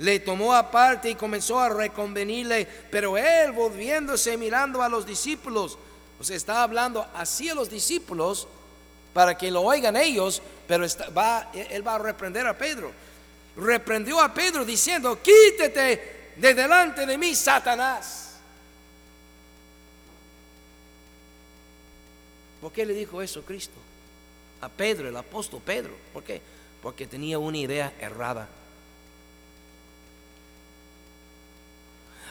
le 0.00 0.18
tomó 0.18 0.52
aparte 0.52 1.10
y 1.10 1.14
comenzó 1.14 1.60
a 1.60 1.68
reconvenirle, 1.68 2.66
pero 2.90 3.16
él 3.16 3.52
volviéndose 3.52 4.36
mirando 4.36 4.82
a 4.82 4.88
los 4.88 5.06
discípulos, 5.06 5.78
está 6.30 6.62
hablando 6.62 7.06
así 7.14 7.48
a 7.48 7.54
los 7.54 7.70
discípulos 7.70 8.48
para 9.12 9.36
que 9.36 9.50
lo 9.50 9.62
oigan 9.62 9.96
ellos, 9.96 10.42
pero 10.66 10.86
va, 11.16 11.50
él 11.54 11.86
va 11.86 11.94
a 11.94 11.98
reprender 11.98 12.46
a 12.46 12.56
Pedro. 12.56 12.92
Reprendió 13.56 14.20
a 14.20 14.34
Pedro 14.34 14.64
diciendo, 14.64 15.20
quítate 15.22 16.32
de 16.36 16.54
delante 16.54 17.06
de 17.06 17.16
mí, 17.16 17.34
Satanás. 17.34 18.24
¿Por 22.60 22.72
qué 22.72 22.86
le 22.86 22.94
dijo 22.94 23.20
eso 23.20 23.42
Cristo? 23.42 23.76
A 24.60 24.68
Pedro, 24.68 25.08
el 25.08 25.16
apóstol 25.16 25.60
Pedro. 25.64 25.94
¿Por 26.12 26.24
qué? 26.24 26.40
Porque 26.82 27.06
tenía 27.06 27.38
una 27.38 27.58
idea 27.58 27.92
errada. 28.00 28.48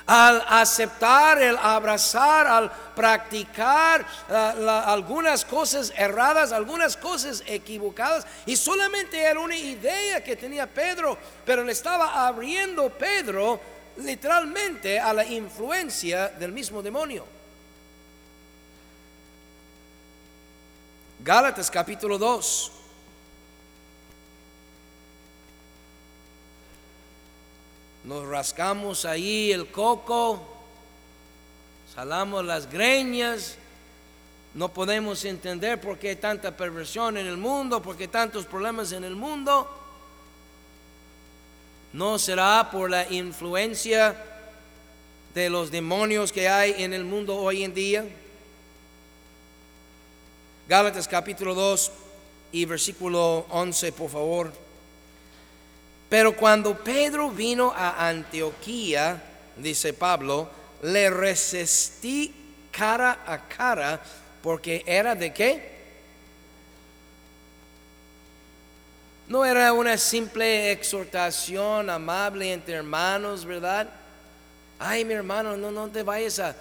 Al 0.06 0.44
aceptar, 0.48 1.42
al 1.42 1.58
abrazar, 1.58 2.48
al 2.48 2.72
practicar 2.96 4.06
algunas 4.30 5.46
cosas 5.46 5.94
erradas, 5.96 6.52
algunas 6.52 6.98
cosas 6.98 7.44
equivocadas. 7.46 8.26
Y 8.46 8.56
solamente 8.56 9.22
era 9.22 9.40
una 9.40 9.56
idea 9.56 10.24
que 10.24 10.36
tenía 10.36 10.68
Pedro, 10.68 11.18
pero 11.46 11.64
le 11.64 11.72
estaba 11.72 12.28
abriendo 12.28 12.90
Pedro 12.90 13.60
literalmente 13.98 15.00
a 15.00 15.14
la 15.14 15.26
influencia 15.26 16.30
del 16.30 16.52
mismo 16.52 16.82
demonio. 16.82 17.26
Gálatas 21.20 21.72
capítulo 21.72 22.18
2. 22.18 22.73
Nos 28.04 28.28
rascamos 28.28 29.06
ahí 29.06 29.52
el 29.52 29.72
coco, 29.72 30.42
salamos 31.96 32.44
las 32.44 32.70
greñas, 32.70 33.58
no 34.54 34.70
podemos 34.70 35.24
entender 35.24 35.80
por 35.80 35.98
qué 35.98 36.10
hay 36.10 36.16
tanta 36.18 36.56
perversión 36.56 37.18
en 37.18 37.28
el 37.28 37.38
mundo, 37.38 37.82
por 37.82 37.96
qué 37.96 38.10
tantos 38.10 38.46
problemas 38.46 38.92
en 38.92 39.06
el 39.06 39.16
mundo. 39.16 39.70
¿No 41.94 42.20
será 42.20 42.70
por 42.72 42.90
la 42.90 43.10
influencia 43.10 44.16
de 45.34 45.50
los 45.50 45.72
demonios 45.72 46.32
que 46.32 46.50
hay 46.50 46.84
en 46.84 46.94
el 46.94 47.06
mundo 47.06 47.38
hoy 47.38 47.64
en 47.64 47.74
día? 47.74 48.06
Gálatas 50.68 51.08
capítulo 51.08 51.54
2 51.54 51.92
y 52.52 52.66
versículo 52.66 53.46
11, 53.50 53.92
por 53.94 54.10
favor. 54.10 54.73
Pero 56.14 56.36
cuando 56.36 56.78
Pedro 56.78 57.32
vino 57.32 57.74
a 57.76 58.08
Antioquía, 58.08 59.20
dice 59.58 59.94
Pablo, 59.94 60.48
le 60.84 61.10
resistí 61.10 62.32
cara 62.70 63.24
a 63.26 63.48
cara 63.48 64.00
porque 64.44 64.84
era 64.86 65.16
de 65.16 65.34
qué? 65.34 65.74
No 69.28 69.44
era 69.44 69.74
una 69.74 69.98
simple 69.98 70.72
exhortación 70.72 71.90
amable 71.90 72.54
entre 72.54 72.76
hermanos, 72.76 73.44
¿verdad? 73.44 73.90
Ay, 74.78 75.04
mi 75.06 75.16
hermano, 75.16 75.58
no, 75.58 75.72
no 75.72 75.88
te 75.88 76.04
vayas 76.04 76.38
a, 76.38 76.56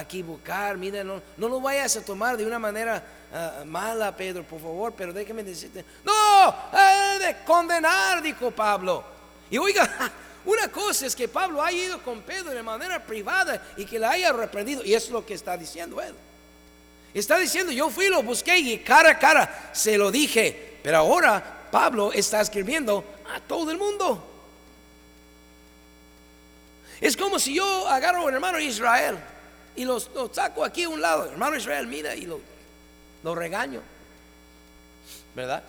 equivocar, 0.00 0.76
mira, 0.76 1.02
no, 1.02 1.20
no 1.36 1.48
lo 1.48 1.60
vayas 1.60 1.96
a 1.96 2.04
tomar 2.04 2.36
de 2.36 2.46
una 2.46 2.58
manera 2.58 3.02
Ah, 3.36 3.64
mala, 3.66 4.16
Pedro, 4.16 4.44
por 4.44 4.60
favor, 4.60 4.94
pero 4.96 5.12
déjeme 5.12 5.42
decirte, 5.42 5.84
no, 6.04 6.54
de 7.18 7.36
condenar, 7.44 8.22
dijo 8.22 8.52
Pablo. 8.52 9.04
Y 9.50 9.58
oiga, 9.58 10.12
una 10.44 10.68
cosa 10.68 11.06
es 11.06 11.16
que 11.16 11.26
Pablo 11.26 11.60
haya 11.60 11.84
ido 11.84 12.02
con 12.04 12.22
Pedro 12.22 12.52
de 12.52 12.62
manera 12.62 13.04
privada 13.04 13.60
y 13.76 13.86
que 13.86 13.98
le 13.98 14.06
haya 14.06 14.32
reprendido, 14.32 14.84
y 14.84 14.94
eso 14.94 15.06
es 15.06 15.12
lo 15.12 15.26
que 15.26 15.34
está 15.34 15.56
diciendo 15.56 16.00
él. 16.00 16.14
Está 17.12 17.36
diciendo, 17.36 17.72
yo 17.72 17.90
fui, 17.90 18.08
lo 18.08 18.22
busqué 18.22 18.56
y 18.56 18.78
cara 18.78 19.10
a 19.10 19.18
cara 19.18 19.70
se 19.72 19.98
lo 19.98 20.12
dije, 20.12 20.78
pero 20.84 20.98
ahora 20.98 21.66
Pablo 21.72 22.12
está 22.12 22.40
escribiendo 22.40 23.04
a 23.34 23.40
todo 23.40 23.72
el 23.72 23.78
mundo. 23.78 24.30
Es 27.00 27.16
como 27.16 27.40
si 27.40 27.54
yo 27.54 27.88
agarro 27.88 28.20
a 28.20 28.24
un 28.26 28.34
hermano 28.34 28.60
Israel 28.60 29.18
y 29.76 29.84
lo, 29.84 30.00
lo 30.14 30.32
saco 30.32 30.64
aquí 30.64 30.84
a 30.84 30.88
un 30.88 31.00
lado, 31.00 31.26
hermano 31.26 31.56
Israel, 31.56 31.86
mira, 31.86 32.14
y 32.14 32.26
lo 32.26 32.40
lo 33.24 33.34
regaño. 33.34 33.80
¿Verdad? 35.34 35.62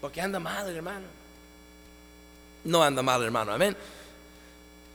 Porque 0.00 0.20
anda 0.20 0.40
mal, 0.40 0.74
hermano. 0.74 1.06
No 2.64 2.82
anda 2.82 3.02
mal, 3.02 3.22
hermano. 3.22 3.52
Amén. 3.52 3.76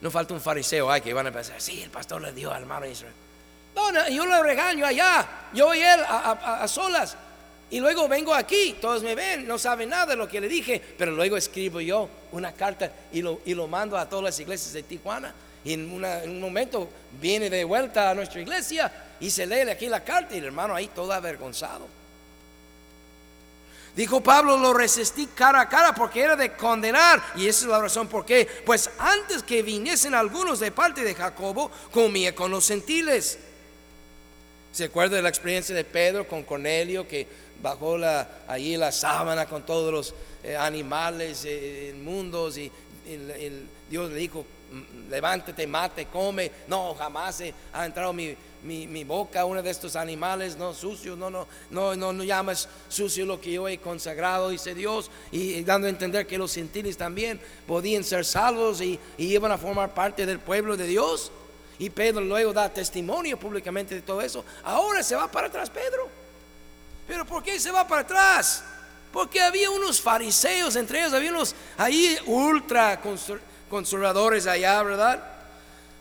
No 0.02 0.12
falta 0.12 0.34
un 0.34 0.42
fariseo 0.42 0.92
ahí 0.92 1.02
que 1.02 1.14
van 1.14 1.28
a 1.28 1.32
pensar, 1.32 1.62
sí, 1.62 1.82
el 1.82 1.90
pastor 1.90 2.22
le 2.22 2.34
dio 2.34 2.52
al 2.52 2.64
hermano 2.64 2.86
Israel. 2.88 3.14
No, 3.76 4.10
yo 4.10 4.26
lo 4.26 4.44
regaño 4.44 4.86
allá, 4.86 5.28
yo 5.54 5.74
y 5.74 5.82
él 5.82 6.02
a, 6.08 6.68
solas. 6.68 7.16
Y 7.70 7.80
luego 7.80 8.08
vengo 8.08 8.34
aquí, 8.34 8.78
todos 8.82 9.04
me 9.04 9.14
ven, 9.14 9.48
no 9.48 9.60
saben 9.60 9.90
nada 9.90 10.08
de 10.08 10.16
lo 10.16 10.28
que 10.28 10.42
le 10.42 10.48
dije, 10.48 10.82
pero 10.98 11.12
luego 11.12 11.38
escribo 11.38 11.80
yo 11.80 12.10
una 12.32 12.54
carta 12.54 12.92
y 13.12 13.22
lo, 13.22 13.42
y 13.46 13.54
lo 13.54 13.68
mando 13.68 13.98
a 13.98 14.08
todas 14.08 14.24
las 14.24 14.40
iglesias 14.40 14.74
de 14.74 14.84
Tijuana. 14.84 15.34
Y 15.68 15.74
en, 15.74 15.92
un 15.92 16.40
momento 16.40 16.88
viene 17.20 17.50
de 17.50 17.66
vuelta 17.66 18.10
a 18.10 18.14
nuestra 18.14 18.40
iglesia 18.40 18.90
y 19.20 19.30
se 19.30 19.46
lee 19.46 19.70
aquí 19.70 19.88
la 19.88 20.02
carta 20.02 20.34
y 20.34 20.38
el 20.38 20.46
hermano 20.46 20.74
ahí 20.74 20.88
todo 20.88 21.12
avergonzado. 21.12 21.86
Dijo 23.94 24.24
Pablo, 24.24 24.56
lo 24.56 24.74
resistí 24.74 25.28
cara 25.28 25.60
a 25.60 25.68
cara 25.68 25.94
porque 25.94 26.22
era 26.22 26.38
de 26.38 26.54
condenar. 26.54 27.22
Y 27.36 27.48
esa 27.48 27.66
es 27.66 27.70
la 27.70 27.82
razón 27.82 28.08
por 28.08 28.26
qué. 28.26 28.48
Pues 28.66 28.90
antes 28.98 29.44
que 29.44 29.62
viniesen 29.62 30.16
algunos 30.16 30.62
de 30.62 30.72
parte 30.72 31.04
de 31.04 31.14
Jacobo, 31.14 31.70
comía 31.92 32.34
con 32.34 32.50
los 32.50 32.66
gentiles. 32.66 33.38
¿Se 34.72 34.86
acuerda 34.86 35.18
de 35.18 35.22
la 35.22 35.30
experiencia 35.30 35.76
de 35.76 35.84
Pedro 35.84 36.30
con 36.30 36.44
Cornelio 36.44 37.06
que 37.06 37.28
bajó 37.62 37.98
la, 37.98 38.30
allí 38.48 38.78
la 38.78 38.94
sábana 38.94 39.48
con 39.48 39.66
todos 39.66 39.92
los 39.92 40.16
eh, 40.46 40.56
animales 40.56 41.44
eh, 41.44 41.92
inmundos 41.94 42.58
y, 42.58 42.72
Dios 43.90 44.12
le 44.12 44.18
dijo, 44.18 44.46
levántate, 45.10 45.66
mate, 45.68 46.08
come. 46.08 46.52
No, 46.68 46.94
jamás 46.96 47.42
ha 47.74 47.86
entrado 47.86 48.14
mi, 48.14 48.36
mi, 48.64 49.04
boca 49.04 49.46
uno 49.46 49.62
de 49.62 49.70
estos 49.70 49.96
animales, 49.96 50.58
no 50.58 50.74
sucio, 50.74 51.16
no, 51.16 51.30
no, 51.30 51.48
no, 51.70 51.96
no, 51.96 52.14
no 52.14 52.24
llamas 52.24 52.68
sucio 52.90 53.26
lo 53.26 53.40
que 53.40 53.54
yo 53.54 53.68
he 53.68 53.78
consagrado, 53.78 54.50
dice 54.50 54.74
Dios, 54.76 55.10
y, 55.32 55.64
dando 55.64 55.88
a 55.88 55.90
entender 55.90 56.28
que 56.28 56.38
los 56.38 56.54
gentiles 56.54 56.98
también 56.98 57.40
podían 57.66 58.04
ser 58.04 58.26
salvos 58.26 58.82
y, 58.82 59.00
iban 59.18 59.52
a 59.52 59.58
formar 59.58 59.94
parte 59.94 60.26
del 60.26 60.40
pueblo 60.40 60.76
de 60.78 60.88
Dios. 60.88 61.32
Y 61.80 61.92
Pedro 61.92 62.22
luego 62.22 62.54
da 62.54 62.74
testimonio 62.74 63.38
públicamente 63.38 63.94
de 63.94 64.02
todo 64.02 64.20
eso. 64.22 64.44
Ahora 64.64 65.04
se 65.04 65.16
va 65.16 65.30
para 65.30 65.46
atrás 65.46 65.70
Pedro. 65.70 66.10
Pero 67.08 67.24
¿por 67.24 67.44
qué 67.44 67.60
se 67.60 67.70
va 67.70 67.88
para 67.88 68.02
atrás? 68.02 68.64
Porque 69.14 69.40
había 69.40 69.70
unos 69.70 70.02
fariseos, 70.02 70.76
entre 70.76 71.00
ellos 71.00 71.14
había 71.14 71.30
unos 71.30 71.54
ahí 71.78 72.18
ultra 72.26 73.00
conservadores 73.70 74.48
allá, 74.48 74.82
¿verdad? 74.84 75.38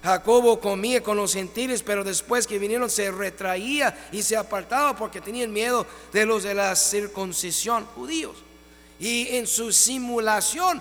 Jacobo 0.07 0.61
comía 0.61 1.03
con 1.03 1.17
los 1.17 1.33
gentiles, 1.33 1.83
pero 1.83 2.05
después 2.05 2.47
que 2.47 2.61
vinieron 2.61 2.89
se 2.89 3.11
retraía 3.11 4.09
y 4.13 4.23
se 4.23 4.37
apartaba 4.37 4.97
porque 4.97 5.21
tenían 5.21 5.53
miedo 5.53 5.85
de 6.13 6.25
los 6.25 6.45
de 6.45 6.55
la 6.55 6.77
circuncisión 6.77 7.85
judíos. 7.87 8.37
Y 9.01 9.37
en 9.37 9.49
su 9.49 9.73
simulación 9.73 10.81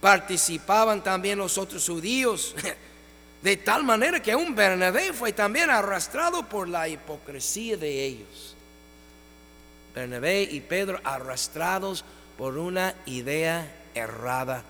participaban 0.00 1.02
también 1.02 1.38
los 1.38 1.58
otros 1.58 1.86
judíos, 1.86 2.54
de 3.42 3.56
tal 3.58 3.84
manera 3.84 4.22
que 4.22 4.34
un 4.34 4.54
Bernabé 4.54 5.12
fue 5.12 5.32
también 5.32 5.68
arrastrado 5.68 6.48
por 6.48 6.68
la 6.68 6.88
hipocresía 6.88 7.76
de 7.76 8.04
ellos. 8.04 8.56
Bernabé 9.94 10.42
y 10.42 10.60
Pedro 10.60 10.98
arrastrados 11.04 12.04
por 12.38 12.56
una 12.56 12.94
idea 13.04 13.70
errada 13.94 14.64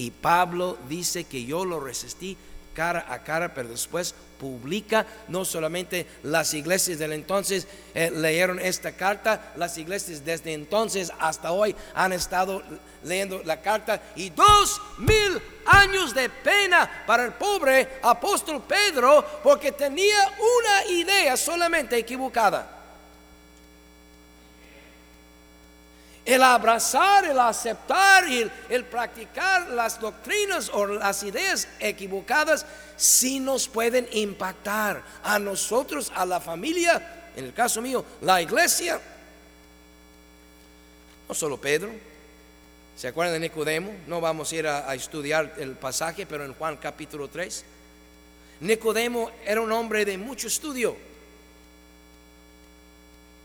y 0.00 0.10
Pablo 0.12 0.78
dice 0.88 1.24
que 1.24 1.44
yo 1.44 1.66
lo 1.66 1.78
resistí 1.78 2.34
cara 2.72 3.04
a 3.06 3.22
cara, 3.22 3.52
pero 3.52 3.68
después 3.68 4.14
publica, 4.38 5.06
no 5.28 5.44
solamente 5.44 6.06
las 6.22 6.54
iglesias 6.54 6.98
del 6.98 7.12
entonces 7.12 7.66
eh, 7.92 8.10
leyeron 8.10 8.58
esta 8.60 8.92
carta, 8.92 9.52
las 9.56 9.76
iglesias 9.76 10.24
desde 10.24 10.54
entonces 10.54 11.12
hasta 11.18 11.52
hoy 11.52 11.76
han 11.94 12.14
estado 12.14 12.62
leyendo 13.04 13.42
la 13.44 13.60
carta 13.60 14.00
y 14.16 14.30
dos 14.30 14.80
mil 14.96 15.38
años 15.66 16.14
de 16.14 16.30
pena 16.30 17.04
para 17.06 17.26
el 17.26 17.32
pobre 17.32 17.86
apóstol 18.00 18.62
Pedro 18.66 19.22
porque 19.42 19.70
tenía 19.70 20.32
una 20.38 20.92
idea 20.92 21.36
solamente 21.36 21.98
equivocada. 21.98 22.79
El 26.24 26.42
abrazar, 26.42 27.24
el 27.24 27.38
aceptar 27.38 28.28
y 28.28 28.50
el, 28.68 28.84
practicar 28.84 29.68
las 29.70 29.98
doctrinas 29.98 30.68
o 30.72 30.86
las 30.86 31.22
ideas 31.22 31.66
equivocadas 31.78 32.66
sí 32.96 33.40
nos 33.40 33.66
pueden 33.68 34.06
impactar 34.12 35.02
a 35.22 35.38
nosotros, 35.38 36.12
a 36.14 36.26
la 36.26 36.38
familia, 36.38 37.30
en 37.36 37.46
el 37.46 37.54
caso 37.54 37.80
mío, 37.80 38.04
la 38.20 38.42
iglesia. 38.42 39.00
No 41.28 41.34
solo 41.34 41.56
Pedro. 41.56 41.90
¿Se 42.96 43.08
acuerdan 43.08 43.40
de 43.40 43.48
Nicodemo? 43.48 43.92
No 44.06 44.20
vamos 44.20 44.52
a 44.52 44.56
ir 44.56 44.66
a, 44.66 44.90
a 44.90 44.94
estudiar 44.94 45.54
el 45.56 45.72
pasaje, 45.72 46.26
pero 46.26 46.44
en 46.44 46.52
Juan 46.52 46.76
capítulo 46.76 47.28
3. 47.28 47.64
Nicodemo 48.60 49.30
era 49.46 49.62
un 49.62 49.72
hombre 49.72 50.04
de 50.04 50.18
mucho 50.18 50.48
estudio 50.48 51.09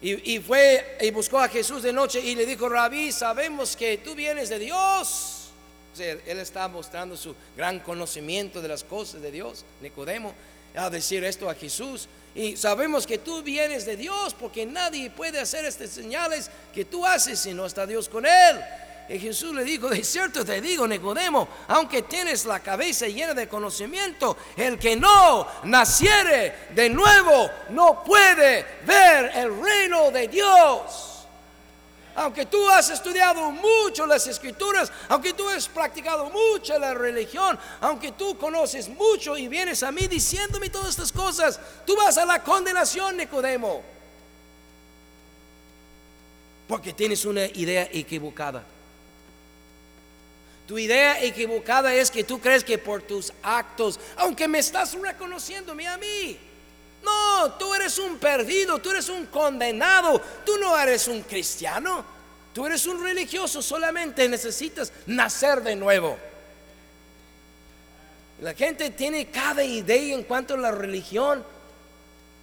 y, 0.01 0.39
fue 0.39 0.97
y 1.01 1.09
buscó 1.11 1.39
a 1.39 1.47
Jesús 1.47 1.81
de 1.81 1.93
noche 1.93 2.19
y 2.19 2.35
le 2.35 2.45
dijo, 2.45 2.69
Rabí, 2.69 3.11
sabemos 3.11 3.75
que 3.75 3.97
tú 3.97 4.13
vienes 4.13 4.49
de 4.49 4.59
Dios. 4.59 5.49
él 5.97 6.39
está 6.39 6.67
mostrando 6.67 7.17
su 7.17 7.35
gran 7.55 7.79
conocimiento 7.79 8.61
de 8.61 8.67
las 8.67 8.83
cosas 8.83 9.21
de 9.21 9.31
Dios, 9.31 9.65
Nicodemo, 9.81 10.33
a 10.75 10.89
decir 10.89 11.23
esto 11.23 11.49
a 11.49 11.55
Jesús. 11.55 12.07
Y 12.35 12.57
sabemos 12.57 13.07
que 13.07 13.17
tú 13.17 13.41
vienes 13.41 13.85
de 13.85 13.95
Dios 13.95 14.33
porque 14.33 14.65
nadie 14.65 15.09
puede 15.09 15.39
hacer 15.39 15.63
estas 15.63 15.89
señales 15.89 16.51
que 16.73 16.83
tú 16.83 17.05
haces 17.05 17.39
si 17.39 17.53
no 17.53 17.65
está 17.65 17.87
Dios 17.87 18.09
con 18.09 18.25
él. 18.25 18.61
Y 19.07 19.19
Jesús 19.19 19.53
le 19.53 19.63
dijo, 19.63 19.87
de 19.87 20.03
cierto 20.03 20.43
te 20.43 20.59
digo, 20.59 20.87
Nicodemo, 20.87 21.47
aunque 21.67 22.01
tienes 22.01 22.45
la 22.45 22.59
cabeza 22.59 23.05
llena 23.07 23.35
de 23.35 23.47
conocimiento, 23.47 24.35
el 24.57 24.79
que 24.79 24.95
no 24.95 25.47
naciere 25.63 26.69
de 26.71 26.89
nuevo 26.89 27.49
no 27.69 28.03
puede 28.03 28.65
ver 28.85 29.31
el 29.35 29.61
reino 29.61 30.09
de 30.09 30.27
Dios. 30.27 31.27
Aunque 32.15 32.45
tú 32.47 32.67
has 32.69 32.89
estudiado 32.89 33.51
mucho 33.51 34.07
las 34.07 34.25
escrituras, 34.25 34.91
aunque 35.09 35.33
tú 35.33 35.47
has 35.49 35.67
practicado 35.67 36.31
mucho 36.31 36.79
la 36.79 36.93
religión, 36.93 37.59
aunque 37.81 38.13
tú 38.13 38.37
conoces 38.37 38.89
mucho 38.89 39.37
y 39.37 39.47
vienes 39.47 39.83
a 39.83 39.91
mí 39.91 40.07
diciéndome 40.07 40.69
todas 40.69 40.89
estas 40.89 41.11
cosas, 41.11 41.59
tú 41.85 41.95
vas 41.95 42.17
a 42.17 42.25
la 42.25 42.41
condenación, 42.41 43.17
Nicodemo. 43.17 43.83
Porque 46.67 46.93
tienes 46.93 47.23
una 47.25 47.45
idea 47.45 47.87
equivocada. 47.91 48.65
Tu 50.67 50.79
idea 50.79 51.21
equivocada 51.23 51.93
es 51.93 52.09
que 52.09 52.23
tú 52.23 52.39
crees 52.39 52.63
que 52.63 52.77
por 52.77 53.03
tus 53.03 53.31
actos, 53.43 53.99
aunque 54.17 54.47
me 54.47 54.59
estás 54.59 54.93
reconociéndome 54.93 55.87
a 55.87 55.97
mí, 55.97 56.39
no, 57.03 57.53
tú 57.53 57.73
eres 57.75 57.99
un 57.99 58.17
perdido, 58.17 58.79
tú 58.79 58.89
eres 58.89 59.09
un 59.09 59.27
condenado, 59.27 60.19
tú 60.43 60.57
no 60.57 60.77
eres 60.77 61.07
un 61.07 61.21
cristiano, 61.21 62.03
tú 62.51 62.65
eres 62.65 62.87
un 62.87 63.01
religioso, 63.03 63.61
solamente 63.61 64.27
necesitas 64.27 64.91
nacer 65.05 65.61
de 65.61 65.75
nuevo. 65.75 66.17
La 68.41 68.55
gente 68.55 68.89
tiene 68.89 69.27
cada 69.27 69.63
idea 69.63 70.15
en 70.15 70.23
cuanto 70.23 70.55
a 70.55 70.57
la 70.57 70.71
religión. 70.71 71.43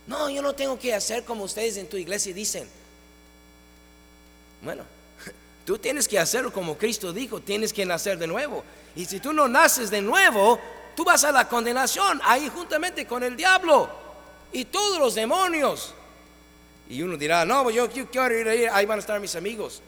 No, 0.07 0.31
yo 0.31 0.43
no 0.43 0.55
tengo 0.55 0.79
que 0.79 0.95
hacer 0.95 1.25
como 1.25 1.45
ustedes 1.45 1.77
en 1.77 1.89
tu 1.89 1.97
iglesia 1.97 2.33
dicen. 2.33 2.69
Bueno, 4.63 4.85
tú 5.65 5.79
tienes 5.79 6.09
que 6.09 6.19
hacerlo 6.19 6.53
como 6.53 6.77
Cristo 6.77 7.13
dijo, 7.13 7.41
tienes 7.41 7.73
que 7.73 7.85
nacer 7.85 8.19
de 8.19 8.27
nuevo. 8.27 8.65
Y 8.95 9.05
si 9.05 9.21
tú 9.21 9.33
no 9.33 9.49
naces 9.49 9.91
de 9.91 10.03
nuevo, 10.03 10.59
tú 10.97 11.05
vas 11.05 11.25
a 11.25 11.33
la 11.33 11.49
condenación, 11.49 12.21
ahí 12.25 12.49
juntamente 12.49 13.07
con 13.07 13.23
el 13.23 13.37
diablo 13.37 13.91
y 14.53 14.65
todos 14.67 14.99
los 14.99 15.15
demonios. 15.15 15.95
Y 16.89 17.03
uno 17.03 17.17
dirá, 17.17 17.45
no, 17.45 17.71
yo, 17.71 17.89
quiero 17.91 18.39
ir 18.39 18.49
ahí, 18.49 18.65
ahí 18.71 18.87
van 18.87 18.99
a 18.99 19.01
estar 19.01 19.19
mis 19.21 19.35
amigos. 19.35 19.81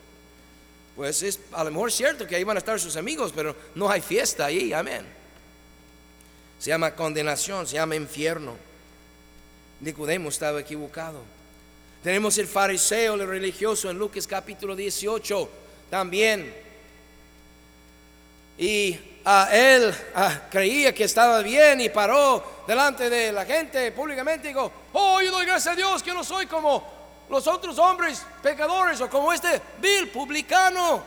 Pues 0.97 1.23
es 1.23 1.41
a 1.53 1.65
lo 1.65 1.71
mejor 1.71 1.91
cierto 1.91 2.27
que 2.27 2.37
ahí 2.37 2.45
van 2.45 2.57
a 2.57 2.61
estar 2.61 2.79
sus 2.79 2.97
amigos, 2.97 3.33
pero 3.35 3.55
no 3.75 3.91
hay 3.91 4.01
fiesta 4.01 4.47
ahí, 4.47 4.73
amén. 4.73 5.05
Se 6.59 6.71
llama 6.71 6.95
condenación, 6.95 7.67
se 7.67 7.75
llama 7.75 7.97
infierno. 7.97 8.57
Nicodemo 9.81 10.29
estaba 10.29 10.61
equivocado. 10.61 11.21
Tenemos 12.03 12.39
el 12.39 12.47
fariseo, 12.47 13.15
el 13.15 13.27
religioso 13.27 13.91
en 13.91 13.99
Lucas 13.99 14.27
capítulo 14.27 14.77
18 14.77 15.64
también. 15.95 16.53
Y 18.59 18.99
a 19.25 19.49
él 19.53 19.95
creía 20.51 20.93
que 20.93 21.05
estaba 21.05 21.39
bien 21.39 21.81
y 21.81 21.89
paró 21.89 22.65
delante 22.67 23.09
de 23.09 23.31
la 23.31 23.45
gente 23.45 23.93
públicamente 23.93 24.49
y 24.49 24.53
dijo, 24.53 24.73
oh, 24.93 25.23
yo 25.23 25.31
doy 25.31 25.47
gracias 25.47 25.73
a 25.73 25.77
Dios 25.77 26.03
que 26.03 26.13
no 26.13 26.25
soy 26.25 26.47
como 26.47 26.85
los 27.31 27.47
otros 27.47 27.79
hombres 27.79 28.27
pecadores 28.43 29.01
o 29.03 29.09
como 29.09 29.33
este 29.33 29.63
vil 29.81 30.09
publicano. 30.09 31.01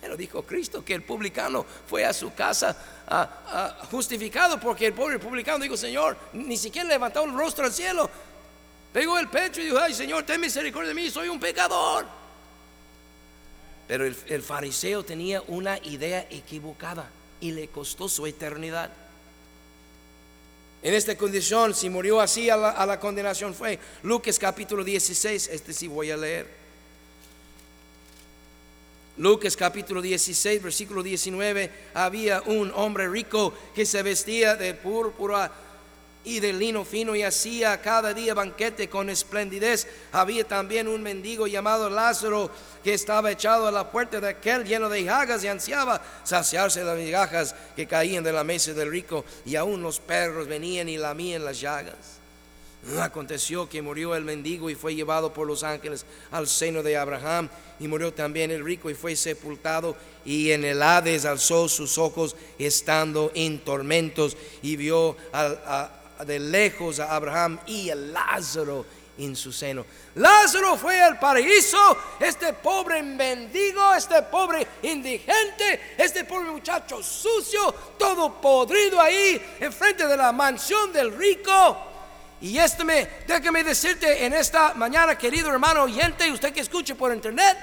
Pero 0.00 0.16
dijo 0.16 0.42
Cristo 0.42 0.84
que 0.84 0.94
el 0.94 1.02
publicano 1.02 1.64
fue 1.86 2.04
a 2.04 2.12
su 2.12 2.34
casa 2.34 2.76
justificado 3.92 4.58
porque 4.58 4.86
el 4.86 4.92
pobre 4.92 5.20
publicano 5.20 5.62
dijo, 5.62 5.76
Señor, 5.76 6.16
ni 6.32 6.56
siquiera 6.56 6.88
levantó 6.88 7.22
el 7.22 7.32
rostro 7.32 7.66
al 7.66 7.72
cielo, 7.72 8.10
pegó 8.92 9.20
el 9.20 9.28
pecho 9.28 9.60
y 9.60 9.66
dijo, 9.66 9.78
ay 9.78 9.94
Señor, 9.94 10.24
ten 10.24 10.40
misericordia 10.40 10.88
de 10.88 10.94
mí, 10.94 11.08
soy 11.10 11.28
un 11.28 11.38
pecador. 11.38 12.19
Pero 13.90 14.06
el, 14.06 14.42
fariseo 14.44 15.04
tenía 15.04 15.42
una 15.48 15.76
idea 15.78 16.24
equivocada 16.30 17.10
y 17.40 17.50
le 17.50 17.66
costó 17.66 18.08
su 18.08 18.24
eternidad. 18.24 18.88
En 20.80 20.94
esta 20.94 21.18
condición, 21.18 21.74
si 21.74 21.90
murió 21.90 22.20
así 22.20 22.48
a 22.50 22.56
la, 22.56 22.70
a 22.70 22.86
la, 22.86 23.00
condenación 23.00 23.52
fue 23.52 23.80
Lucas 24.04 24.38
capítulo 24.38 24.84
16, 24.84 25.48
este 25.48 25.72
sí 25.72 25.88
voy 25.88 26.12
a 26.12 26.16
leer. 26.16 26.46
Lucas 29.16 29.56
capítulo 29.56 30.00
16, 30.00 30.62
versículo 30.62 31.02
19, 31.02 31.72
había 31.92 32.42
un 32.42 32.70
hombre 32.76 33.08
rico 33.08 33.52
que 33.74 33.84
se 33.84 34.04
vestía 34.04 34.54
de 34.54 34.72
púrpura 34.72 35.50
y 36.24 36.40
de 36.40 36.52
lino 36.52 36.84
fino 36.84 37.16
y 37.16 37.22
hacía 37.22 37.80
cada 37.80 38.12
día 38.12 38.34
banquete 38.34 38.88
con 38.88 39.08
esplendidez. 39.08 39.86
Había 40.12 40.44
también 40.44 40.88
un 40.88 41.02
mendigo 41.02 41.46
llamado 41.46 41.88
Lázaro 41.88 42.50
que 42.84 42.94
estaba 42.94 43.30
echado 43.30 43.66
a 43.66 43.72
la 43.72 43.90
puerta 43.90 44.20
de 44.20 44.28
aquel 44.28 44.64
lleno 44.64 44.88
de 44.88 45.04
llagas 45.04 45.42
y 45.44 45.48
ansiaba 45.48 46.02
saciarse 46.24 46.80
de 46.80 46.86
las 46.86 46.98
migajas 46.98 47.54
que 47.74 47.86
caían 47.86 48.24
de 48.24 48.32
la 48.32 48.44
mesa 48.44 48.72
del 48.74 48.90
rico 48.90 49.24
y 49.46 49.56
aún 49.56 49.82
los 49.82 49.98
perros 50.00 50.46
venían 50.46 50.88
y 50.88 50.98
lamían 50.98 51.44
las 51.44 51.60
llagas. 51.60 52.20
Aconteció 52.98 53.68
que 53.68 53.82
murió 53.82 54.14
el 54.14 54.24
mendigo 54.24 54.70
y 54.70 54.74
fue 54.74 54.94
llevado 54.94 55.34
por 55.34 55.46
los 55.46 55.62
ángeles 55.64 56.06
al 56.30 56.48
seno 56.48 56.82
de 56.82 56.96
Abraham 56.96 57.50
y 57.78 57.88
murió 57.88 58.12
también 58.14 58.50
el 58.50 58.64
rico 58.64 58.88
y 58.88 58.94
fue 58.94 59.16
sepultado 59.16 59.96
y 60.24 60.50
en 60.50 60.64
el 60.64 60.80
Hades 60.80 61.26
alzó 61.26 61.68
sus 61.68 61.98
ojos 61.98 62.36
estando 62.58 63.32
en 63.34 63.58
tormentos 63.58 64.34
y 64.62 64.76
vio 64.76 65.14
a, 65.32 65.90
de 66.24 66.38
lejos 66.38 67.00
a 67.00 67.14
Abraham 67.14 67.58
y 67.66 67.90
a 67.90 67.94
Lázaro 67.94 68.84
en 69.18 69.36
su 69.36 69.52
seno. 69.52 69.84
Lázaro 70.14 70.76
fue 70.76 71.00
al 71.00 71.18
paraíso, 71.18 71.96
este 72.18 72.52
pobre 72.54 73.02
mendigo, 73.02 73.94
este 73.94 74.22
pobre 74.22 74.66
indigente, 74.82 75.94
este 75.96 76.24
pobre 76.24 76.50
muchacho 76.50 77.02
sucio, 77.02 77.72
todo 77.98 78.40
podrido 78.40 79.00
ahí 79.00 79.40
enfrente 79.60 80.06
de 80.06 80.16
la 80.16 80.32
mansión 80.32 80.92
del 80.92 81.16
rico. 81.16 81.86
Y 82.40 82.56
este 82.56 82.84
me, 82.84 83.06
déjame 83.26 83.62
decirte 83.62 84.24
en 84.24 84.32
esta 84.32 84.72
mañana, 84.74 85.18
querido 85.18 85.50
hermano 85.50 85.82
oyente, 85.82 86.30
usted 86.32 86.54
que 86.54 86.60
escuche 86.60 86.94
por 86.94 87.12
internet, 87.12 87.56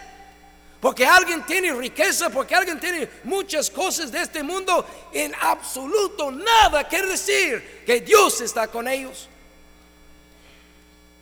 porque 0.79 1.05
alguien 1.05 1.43
tiene 1.45 1.73
riqueza, 1.73 2.29
porque 2.29 2.53
alguien 2.55 2.79
tiene 2.79 3.09
muchas 3.23 3.69
cosas 3.69 4.11
de 4.11 4.21
este 4.21 4.43
mundo, 4.43 4.85
en 5.11 5.33
absoluto 5.41 6.31
nada 6.31 6.87
quiere 6.87 7.07
decir 7.07 7.83
que 7.85 8.01
Dios 8.01 8.41
está 8.41 8.67
con 8.67 8.87
ellos. 8.87 9.27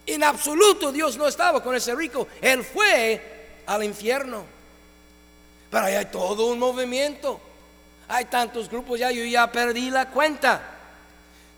En 0.06 0.24
absoluto 0.24 0.92
Dios 0.92 1.18
no 1.18 1.28
estaba 1.28 1.64
con 1.64 1.76
ese 1.76 1.96
rico, 1.96 2.28
él 2.42 2.64
fue 2.64 3.62
al 3.66 3.84
infierno. 3.84 4.44
Pero 5.72 5.86
ahí 5.86 5.96
hay 5.96 6.06
todo 6.06 6.48
un 6.48 6.60
movimiento. 6.60 7.42
Hay 8.08 8.26
tantos 8.26 8.70
grupos 8.70 9.00
ya, 9.00 9.12
yo 9.12 9.24
ya 9.26 9.52
perdí 9.52 9.90
la 9.90 10.10
cuenta. 10.10 10.75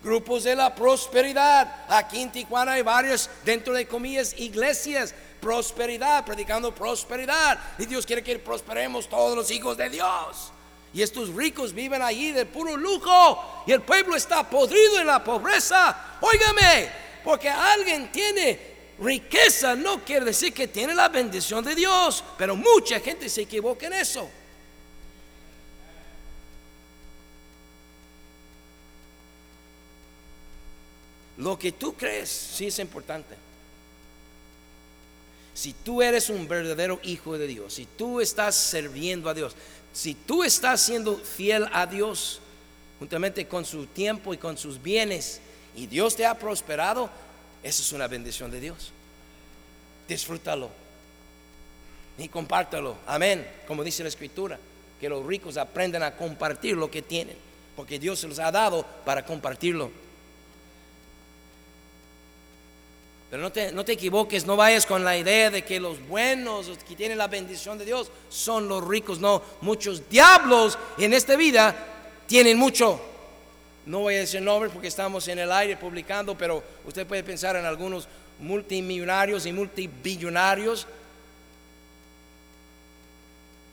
Grupos 0.02 0.44
de 0.44 0.54
la 0.54 0.74
prosperidad. 0.74 1.84
Aquí 1.88 2.20
en 2.20 2.30
Tijuana 2.30 2.72
hay 2.72 2.82
varios, 2.82 3.28
dentro 3.44 3.74
de 3.74 3.86
comillas, 3.86 4.34
iglesias 4.38 5.14
prosperidad, 5.40 6.24
predicando 6.24 6.74
prosperidad. 6.74 7.58
Y 7.78 7.86
Dios 7.86 8.04
quiere 8.06 8.22
que 8.22 8.38
prosperemos 8.38 9.08
todos 9.08 9.36
los 9.36 9.50
hijos 9.50 9.76
de 9.76 9.88
Dios. 9.88 10.52
Y 10.92 11.02
estos 11.02 11.30
ricos 11.30 11.72
viven 11.72 12.02
allí 12.02 12.32
de 12.32 12.46
puro 12.46 12.76
lujo. 12.76 13.64
Y 13.66 13.72
el 13.72 13.82
pueblo 13.82 14.16
está 14.16 14.48
podrido 14.48 15.00
en 15.00 15.06
la 15.06 15.22
pobreza. 15.22 16.18
Óigame, 16.20 16.90
porque 17.24 17.48
alguien 17.48 18.10
tiene 18.10 18.78
riqueza 19.00 19.76
no 19.76 20.04
quiere 20.04 20.24
decir 20.24 20.52
que 20.52 20.66
tiene 20.66 20.94
la 20.94 21.08
bendición 21.08 21.64
de 21.64 21.74
Dios. 21.74 22.24
Pero 22.36 22.56
mucha 22.56 23.00
gente 23.00 23.28
se 23.28 23.42
equivoca 23.42 23.86
en 23.86 23.94
eso. 23.94 24.28
Lo 31.38 31.58
que 31.58 31.72
tú 31.72 31.94
crees 31.94 32.28
sí 32.28 32.66
es 32.66 32.78
importante 32.78 33.48
si 35.58 35.72
tú 35.72 36.02
eres 36.02 36.30
un 36.30 36.46
verdadero 36.46 37.00
hijo 37.02 37.36
de 37.36 37.48
Dios, 37.48 37.74
si 37.74 37.84
tú 37.84 38.20
estás 38.20 38.54
sirviendo 38.54 39.28
a 39.28 39.34
Dios, 39.34 39.56
si 39.92 40.14
tú 40.14 40.44
estás 40.44 40.80
siendo 40.80 41.16
fiel 41.16 41.66
a 41.72 41.84
Dios, 41.84 42.38
juntamente 43.00 43.48
con 43.48 43.64
su 43.64 43.86
tiempo 43.86 44.32
y 44.32 44.36
con 44.36 44.56
sus 44.56 44.80
bienes, 44.80 45.40
y 45.74 45.88
Dios 45.88 46.14
te 46.14 46.24
ha 46.24 46.38
prosperado, 46.38 47.10
eso 47.60 47.82
es 47.82 47.90
una 47.90 48.06
bendición 48.06 48.52
de 48.52 48.60
Dios. 48.60 48.92
Disfrútalo 50.06 50.70
y 52.18 52.28
compártalo. 52.28 52.96
Amén. 53.04 53.44
Como 53.66 53.82
dice 53.82 54.04
la 54.04 54.10
Escritura, 54.10 54.60
que 55.00 55.08
los 55.08 55.26
ricos 55.26 55.56
aprendan 55.56 56.04
a 56.04 56.16
compartir 56.16 56.76
lo 56.76 56.88
que 56.88 57.02
tienen, 57.02 57.36
porque 57.74 57.98
Dios 57.98 58.20
se 58.20 58.28
los 58.28 58.38
ha 58.38 58.52
dado 58.52 58.86
para 59.04 59.24
compartirlo. 59.24 59.90
Pero 63.30 63.42
no 63.42 63.52
te, 63.52 63.72
no 63.72 63.84
te 63.84 63.92
equivoques, 63.92 64.46
no 64.46 64.56
vayas 64.56 64.86
con 64.86 65.04
la 65.04 65.16
idea 65.16 65.50
de 65.50 65.62
que 65.62 65.78
los 65.78 66.00
buenos, 66.08 66.68
los 66.68 66.78
que 66.78 66.96
tienen 66.96 67.18
la 67.18 67.26
bendición 67.26 67.76
de 67.76 67.84
Dios, 67.84 68.10
son 68.30 68.68
los 68.68 68.86
ricos. 68.86 69.18
No, 69.20 69.42
muchos 69.60 70.08
diablos 70.08 70.78
en 70.96 71.12
esta 71.12 71.36
vida 71.36 71.76
tienen 72.26 72.56
mucho. 72.56 73.00
No 73.84 74.00
voy 74.00 74.14
a 74.14 74.18
decir 74.20 74.40
nombres 74.40 74.72
porque 74.72 74.88
estamos 74.88 75.28
en 75.28 75.38
el 75.38 75.52
aire 75.52 75.76
publicando, 75.76 76.36
pero 76.36 76.62
usted 76.86 77.06
puede 77.06 77.22
pensar 77.22 77.56
en 77.56 77.66
algunos 77.66 78.08
multimillonarios 78.38 79.44
y 79.44 79.52
multibillonarios 79.52 80.86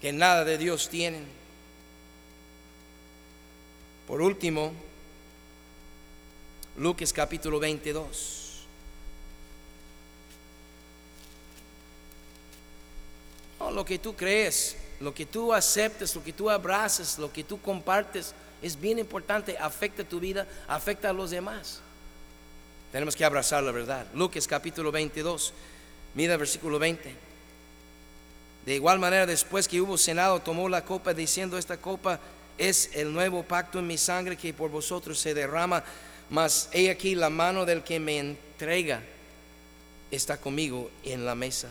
que 0.01 0.11
nada 0.11 0.43
de 0.43 0.57
Dios 0.57 0.89
tienen. 0.89 1.25
Por 4.05 4.21
último, 4.21 4.73
Lucas 6.77 7.13
capítulo 7.13 7.59
22. 7.59 8.44
Lo 13.71 13.85
que 13.85 13.99
tú 13.99 14.15
crees, 14.15 14.77
lo 14.99 15.13
que 15.13 15.25
tú 15.25 15.53
aceptes, 15.53 16.15
lo 16.15 16.23
que 16.23 16.33
tú 16.33 16.49
abraces, 16.49 17.17
lo 17.17 17.31
que 17.31 17.43
tú 17.43 17.61
compartes, 17.61 18.33
es 18.61 18.79
bien 18.79 18.99
importante, 18.99 19.57
afecta 19.57 20.03
tu 20.03 20.19
vida, 20.19 20.47
afecta 20.67 21.09
a 21.09 21.13
los 21.13 21.31
demás. 21.31 21.81
Tenemos 22.91 23.15
que 23.15 23.25
abrazar 23.25 23.63
la 23.63 23.71
verdad. 23.71 24.07
Lucas 24.13 24.47
capítulo 24.47 24.91
22, 24.91 25.53
mira 26.13 26.37
versículo 26.37 26.79
20. 26.79 27.13
De 28.65 28.75
igual 28.75 28.97
manera, 28.99 29.25
después 29.25 29.67
que 29.67 29.81
hubo 29.81 29.97
cenado, 29.97 30.41
tomó 30.41 30.67
la 30.69 30.83
copa 30.83 31.13
diciendo, 31.13 31.57
esta 31.57 31.77
copa 31.77 32.19
es 32.57 32.89
el 32.93 33.13
nuevo 33.13 33.43
pacto 33.43 33.79
en 33.79 33.87
mi 33.87 33.97
sangre 33.97 34.37
que 34.37 34.53
por 34.53 34.71
vosotros 34.71 35.19
se 35.19 35.33
derrama, 35.33 35.83
mas 36.29 36.69
he 36.71 36.89
aquí 36.89 37.13
la 37.13 37.29
mano 37.29 37.65
del 37.65 37.83
que 37.83 37.99
me 37.99 38.17
entrega 38.17 39.03
está 40.09 40.37
conmigo 40.37 40.89
en 41.03 41.25
la 41.25 41.35
mesa. 41.35 41.69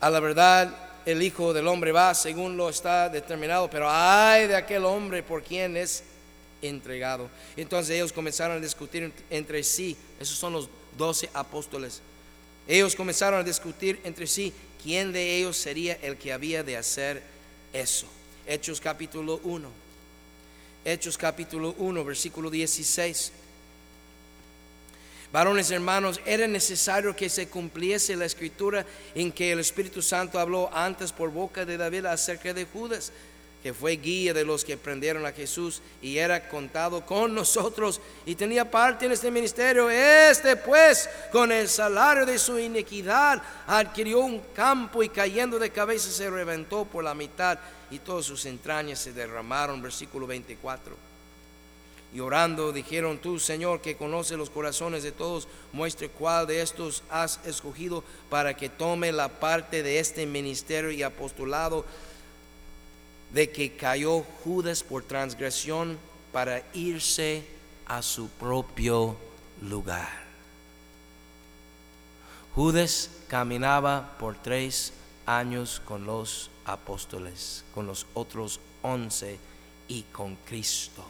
A 0.00 0.10
la 0.10 0.20
verdad, 0.20 0.74
el 1.06 1.22
Hijo 1.22 1.52
del 1.52 1.66
Hombre 1.66 1.90
va 1.90 2.14
según 2.14 2.56
lo 2.56 2.68
está 2.68 3.08
determinado, 3.08 3.68
pero 3.68 3.88
ay 3.90 4.46
de 4.46 4.54
aquel 4.54 4.84
hombre 4.84 5.22
por 5.22 5.42
quien 5.42 5.76
es 5.76 6.04
entregado. 6.62 7.28
Entonces 7.56 7.96
ellos 7.96 8.12
comenzaron 8.12 8.58
a 8.58 8.60
discutir 8.60 9.12
entre 9.30 9.62
sí, 9.64 9.96
esos 10.20 10.36
son 10.36 10.52
los 10.52 10.68
doce 10.96 11.28
apóstoles. 11.32 12.00
Ellos 12.68 12.94
comenzaron 12.94 13.40
a 13.40 13.44
discutir 13.44 14.00
entre 14.04 14.26
sí 14.26 14.52
quién 14.82 15.12
de 15.12 15.36
ellos 15.38 15.56
sería 15.56 15.94
el 16.02 16.16
que 16.16 16.32
había 16.32 16.62
de 16.62 16.76
hacer 16.76 17.22
eso. 17.72 18.06
Hechos 18.46 18.80
capítulo 18.80 19.40
1. 19.42 19.68
Hechos 20.84 21.18
capítulo 21.18 21.74
1, 21.78 22.04
versículo 22.04 22.50
16. 22.50 23.32
Varones 25.30 25.70
hermanos, 25.70 26.20
era 26.24 26.46
necesario 26.46 27.14
que 27.14 27.28
se 27.28 27.48
cumpliese 27.48 28.16
la 28.16 28.24
escritura 28.24 28.86
en 29.14 29.30
que 29.30 29.52
el 29.52 29.60
Espíritu 29.60 30.00
Santo 30.00 30.38
habló 30.38 30.70
antes 30.72 31.12
por 31.12 31.30
boca 31.30 31.66
de 31.66 31.76
David 31.76 32.06
acerca 32.06 32.54
de 32.54 32.64
Judas, 32.64 33.12
que 33.62 33.74
fue 33.74 33.96
guía 33.96 34.32
de 34.32 34.44
los 34.44 34.64
que 34.64 34.78
prendieron 34.78 35.26
a 35.26 35.32
Jesús 35.32 35.82
y 36.00 36.16
era 36.16 36.48
contado 36.48 37.04
con 37.04 37.34
nosotros 37.34 38.00
y 38.24 38.36
tenía 38.36 38.70
parte 38.70 39.04
en 39.04 39.12
este 39.12 39.30
ministerio. 39.30 39.90
Este 39.90 40.56
pues, 40.56 41.10
con 41.30 41.52
el 41.52 41.68
salario 41.68 42.24
de 42.24 42.38
su 42.38 42.58
iniquidad, 42.58 43.42
adquirió 43.66 44.20
un 44.20 44.40
campo 44.54 45.02
y 45.02 45.10
cayendo 45.10 45.58
de 45.58 45.68
cabeza 45.68 46.10
se 46.10 46.30
reventó 46.30 46.86
por 46.86 47.04
la 47.04 47.14
mitad 47.14 47.58
y 47.90 47.98
todas 47.98 48.24
sus 48.24 48.46
entrañas 48.46 49.00
se 49.00 49.12
derramaron. 49.12 49.82
Versículo 49.82 50.26
24. 50.26 51.07
Y 52.12 52.20
orando 52.20 52.72
dijeron, 52.72 53.18
tú 53.18 53.38
Señor 53.38 53.82
que 53.82 53.96
conoce 53.96 54.36
los 54.36 54.48
corazones 54.48 55.02
de 55.02 55.12
todos, 55.12 55.46
muestre 55.72 56.08
cuál 56.08 56.46
de 56.46 56.62
estos 56.62 57.02
has 57.10 57.38
escogido 57.44 58.02
para 58.30 58.56
que 58.56 58.70
tome 58.70 59.12
la 59.12 59.28
parte 59.28 59.82
de 59.82 59.98
este 59.98 60.24
ministerio 60.24 60.90
y 60.90 61.02
apostolado 61.02 61.84
de 63.32 63.50
que 63.50 63.76
cayó 63.76 64.22
Judas 64.42 64.82
por 64.82 65.02
transgresión 65.02 65.98
para 66.32 66.62
irse 66.72 67.44
a 67.84 68.00
su 68.00 68.28
propio 68.30 69.16
lugar. 69.60 70.26
Judas 72.54 73.10
caminaba 73.28 74.16
por 74.18 74.36
tres 74.36 74.94
años 75.26 75.82
con 75.84 76.06
los 76.06 76.50
apóstoles, 76.64 77.64
con 77.74 77.86
los 77.86 78.06
otros 78.14 78.60
once 78.82 79.38
y 79.88 80.04
con 80.04 80.36
Cristo 80.46 81.04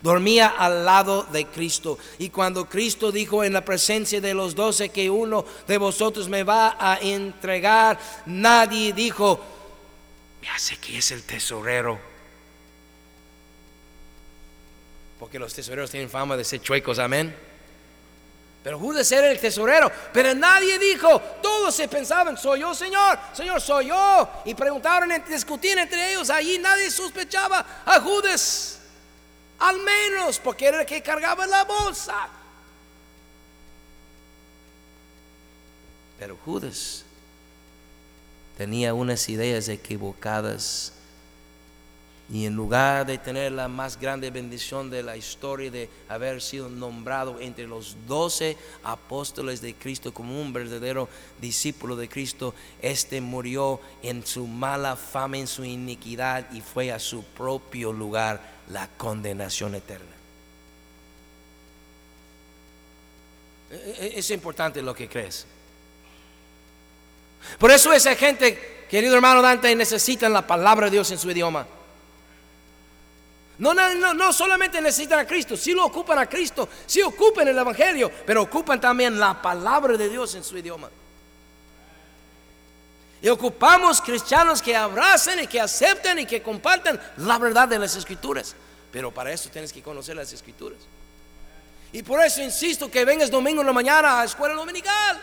Dormía 0.00 0.48
al 0.48 0.84
lado 0.84 1.24
de 1.24 1.46
Cristo. 1.46 1.98
Y 2.18 2.30
cuando 2.30 2.68
Cristo 2.68 3.12
dijo 3.12 3.44
en 3.44 3.52
la 3.52 3.64
presencia 3.64 4.20
de 4.20 4.34
los 4.34 4.54
doce 4.54 4.88
que 4.90 5.10
uno 5.10 5.44
de 5.66 5.78
vosotros 5.78 6.28
me 6.28 6.44
va 6.44 6.76
a 6.78 6.98
entregar, 7.00 7.98
nadie 8.26 8.92
dijo, 8.92 9.40
me 10.40 10.48
hace 10.48 10.76
que 10.76 10.98
es 10.98 11.10
el 11.10 11.22
tesorero. 11.22 11.98
Porque 15.18 15.38
los 15.38 15.54
tesoreros 15.54 15.90
tienen 15.90 16.10
fama 16.10 16.36
de 16.36 16.44
ser 16.44 16.60
chuecos, 16.60 16.98
amén. 16.98 17.32
Pero 18.62 18.78
Judas 18.78 19.10
era 19.10 19.30
el 19.30 19.38
tesorero. 19.38 19.90
Pero 20.12 20.34
nadie 20.34 20.78
dijo, 20.78 21.20
todos 21.42 21.74
se 21.74 21.88
pensaban, 21.88 22.36
soy 22.36 22.60
yo, 22.60 22.74
Señor, 22.74 23.18
Señor, 23.32 23.60
soy 23.60 23.88
yo. 23.88 24.28
Y 24.44 24.54
preguntaron, 24.54 25.10
discutían 25.28 25.78
entre 25.78 26.12
ellos. 26.12 26.30
Allí 26.30 26.58
nadie 26.58 26.90
sospechaba 26.90 27.82
a 27.84 28.00
Judas. 28.00 28.81
Al 29.62 29.78
menos 29.78 30.40
porque 30.40 30.66
era 30.66 30.80
el 30.80 30.86
que 30.86 31.00
cargaba 31.02 31.46
la 31.46 31.62
bolsa. 31.62 32.28
Pero 36.18 36.36
Judas 36.44 37.04
tenía 38.58 38.92
unas 38.92 39.28
ideas 39.28 39.68
equivocadas 39.68 40.92
y 42.28 42.46
en 42.46 42.56
lugar 42.56 43.06
de 43.06 43.18
tener 43.18 43.52
la 43.52 43.68
más 43.68 44.00
grande 44.00 44.30
bendición 44.30 44.90
de 44.90 45.04
la 45.04 45.16
historia 45.16 45.70
de 45.70 45.88
haber 46.08 46.42
sido 46.42 46.68
nombrado 46.68 47.38
entre 47.38 47.68
los 47.68 47.96
doce 48.08 48.56
apóstoles 48.82 49.60
de 49.60 49.74
Cristo 49.74 50.12
como 50.12 50.40
un 50.40 50.52
verdadero 50.52 51.08
discípulo 51.40 51.94
de 51.94 52.08
Cristo, 52.08 52.52
este 52.80 53.20
murió 53.20 53.80
en 54.02 54.26
su 54.26 54.46
mala 54.48 54.96
fama, 54.96 55.38
en 55.38 55.46
su 55.46 55.64
iniquidad 55.64 56.50
y 56.52 56.62
fue 56.62 56.90
a 56.90 56.98
su 56.98 57.22
propio 57.22 57.92
lugar 57.92 58.51
la 58.68 58.88
condenación 58.96 59.74
eterna. 59.74 60.12
E, 63.70 63.74
e, 64.14 64.18
es 64.18 64.30
importante 64.30 64.82
lo 64.82 64.94
que 64.94 65.08
crees. 65.08 65.46
Por 67.58 67.70
eso 67.70 67.92
esa 67.92 68.14
gente, 68.14 68.86
querido 68.88 69.14
hermano 69.14 69.42
Dante, 69.42 69.74
necesitan 69.74 70.32
la 70.32 70.46
palabra 70.46 70.86
de 70.86 70.92
Dios 70.92 71.10
en 71.10 71.18
su 71.18 71.30
idioma. 71.30 71.66
No, 73.58 73.74
no, 73.74 74.14
no, 74.14 74.32
solamente 74.32 74.80
necesitan 74.80 75.20
a 75.20 75.26
Cristo, 75.26 75.56
si 75.56 75.72
lo 75.72 75.84
ocupan 75.84 76.18
a 76.18 76.26
Cristo, 76.26 76.68
si 76.86 77.02
ocupan 77.02 77.46
el 77.46 77.58
Evangelio, 77.58 78.10
pero 78.26 78.42
ocupan 78.42 78.80
también 78.80 79.18
la 79.20 79.40
palabra 79.40 79.96
de 79.96 80.08
Dios 80.08 80.34
en 80.34 80.42
su 80.42 80.58
idioma. 80.58 80.90
Y 83.22 83.28
ocupamos 83.28 84.00
cristianos 84.00 84.60
que 84.60 84.74
abracen 84.74 85.38
y 85.38 85.46
que 85.46 85.60
acepten 85.60 86.18
y 86.18 86.26
que 86.26 86.42
compartan 86.42 87.00
la 87.18 87.38
verdad 87.38 87.68
de 87.68 87.78
las 87.78 87.94
escrituras. 87.94 88.56
Pero 88.90 89.12
para 89.12 89.32
eso 89.32 89.48
tienes 89.48 89.72
que 89.72 89.80
conocer 89.80 90.16
las 90.16 90.32
escrituras. 90.32 90.80
Y 91.92 92.02
por 92.02 92.20
eso 92.20 92.42
insisto 92.42 92.90
que 92.90 93.04
vengas 93.04 93.30
domingo 93.30 93.60
en 93.60 93.66
la 93.68 93.72
mañana 93.72 94.14
a 94.14 94.18
la 94.18 94.24
escuela 94.24 94.54
dominical. 94.54 95.20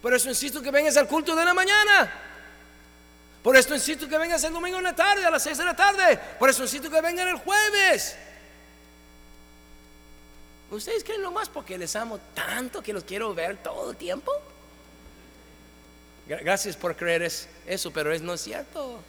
Por 0.00 0.14
eso 0.14 0.28
insisto 0.28 0.62
que 0.62 0.70
vengas 0.70 0.96
al 0.96 1.08
culto 1.08 1.34
de 1.34 1.44
la 1.44 1.52
mañana. 1.52 2.12
Por 3.42 3.56
eso 3.56 3.74
insisto 3.74 4.08
que 4.08 4.16
vengas 4.16 4.44
el 4.44 4.52
domingo 4.52 4.78
en 4.78 4.84
la 4.84 4.94
tarde, 4.94 5.24
a 5.24 5.30
las 5.30 5.42
6 5.42 5.58
de 5.58 5.64
la 5.64 5.74
tarde. 5.74 6.20
Por 6.38 6.48
eso 6.48 6.62
insisto 6.62 6.88
que 6.88 7.00
vengan 7.00 7.26
el 7.26 7.36
jueves. 7.38 8.16
¿Ustedes 10.70 11.02
creen 11.02 11.22
nomás 11.22 11.48
porque 11.48 11.76
les 11.76 11.96
amo 11.96 12.20
tanto 12.32 12.80
que 12.80 12.92
los 12.92 13.02
quiero 13.02 13.34
ver 13.34 13.56
todo 13.56 13.90
el 13.90 13.96
tiempo? 13.96 14.30
Gracias 16.28 16.76
por 16.76 16.94
creer 16.94 17.22
eso, 17.66 17.90
pero 17.90 18.12
es 18.12 18.20
no 18.20 18.34
es 18.34 18.42
cierto. 18.42 19.00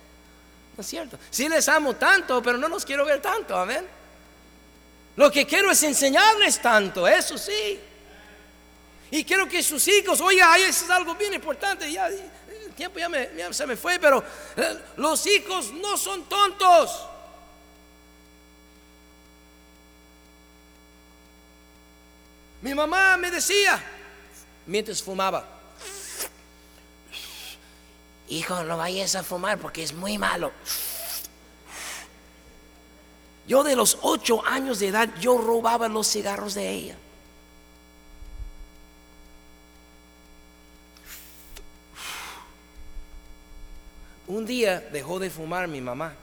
No 0.78 0.82
es 0.82 0.88
cierto. 0.88 1.20
Sí 1.30 1.50
les 1.50 1.68
amo 1.68 1.96
tanto, 1.96 2.42
pero 2.42 2.58
no 2.58 2.70
los 2.70 2.86
quiero 2.86 3.06
ver 3.06 3.22
tanto, 3.22 3.58
amén. 3.58 3.86
Lo 5.18 5.30
que 5.30 5.46
quiero 5.46 5.70
es 5.70 5.84
enseñarles 5.84 6.62
tanto, 6.62 7.06
eso 7.06 7.38
sí. 7.38 7.78
Y 9.12 9.26
quiero 9.26 9.50
que 9.50 9.62
sus 9.62 9.86
hijos, 9.90 10.22
oiga, 10.22 10.58
eso 10.58 10.86
es 10.86 10.90
algo 10.90 11.14
bien 11.16 11.34
importante, 11.34 11.92
ya 11.92 12.08
el 12.08 12.74
tiempo 12.78 13.00
ya, 13.00 13.52
se 13.52 13.68
me 13.68 13.76
fue, 13.76 14.00
pero 14.00 14.24
eh, 14.56 14.80
los 14.96 15.26
hijos 15.28 15.74
no 15.74 15.98
son 15.98 16.24
tontos. 16.30 17.06
Mi 22.62 22.74
mamá 22.74 23.18
me 23.18 23.30
decía, 23.30 23.82
mientras 24.66 25.04
fumaba, 25.04 25.59
hijo, 28.30 28.64
no 28.64 28.78
vayas 28.78 29.16
a 29.16 29.24
fumar 29.24 29.58
porque 29.58 29.84
es 29.84 29.94
muy 29.94 30.18
malo. 30.18 30.52
Yo 33.48 33.64
de 33.64 33.76
los 33.76 33.98
ocho 34.02 34.46
años 34.46 34.80
de 34.80 34.90
edad, 34.90 35.10
yo 35.20 35.38
robaba 35.38 35.88
los 35.88 36.08
cigarros 36.08 36.54
de 36.54 36.70
ella. 36.70 36.96
Un 44.28 44.46
día 44.46 44.80
dejó 44.80 45.18
de 45.18 45.32
fumar 45.32 45.68
mi 45.68 45.82
mamá. 45.82 46.14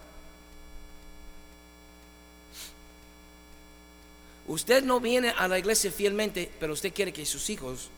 Usted 4.46 4.84
no 4.84 5.00
viene 5.00 5.34
a 5.36 5.48
la 5.48 5.58
iglesia 5.58 5.90
fielmente, 5.90 6.52
pero 6.60 6.74
usted 6.74 6.94
quiere 6.94 7.12
que 7.12 7.26
sus 7.26 7.50
hijos 7.50 7.90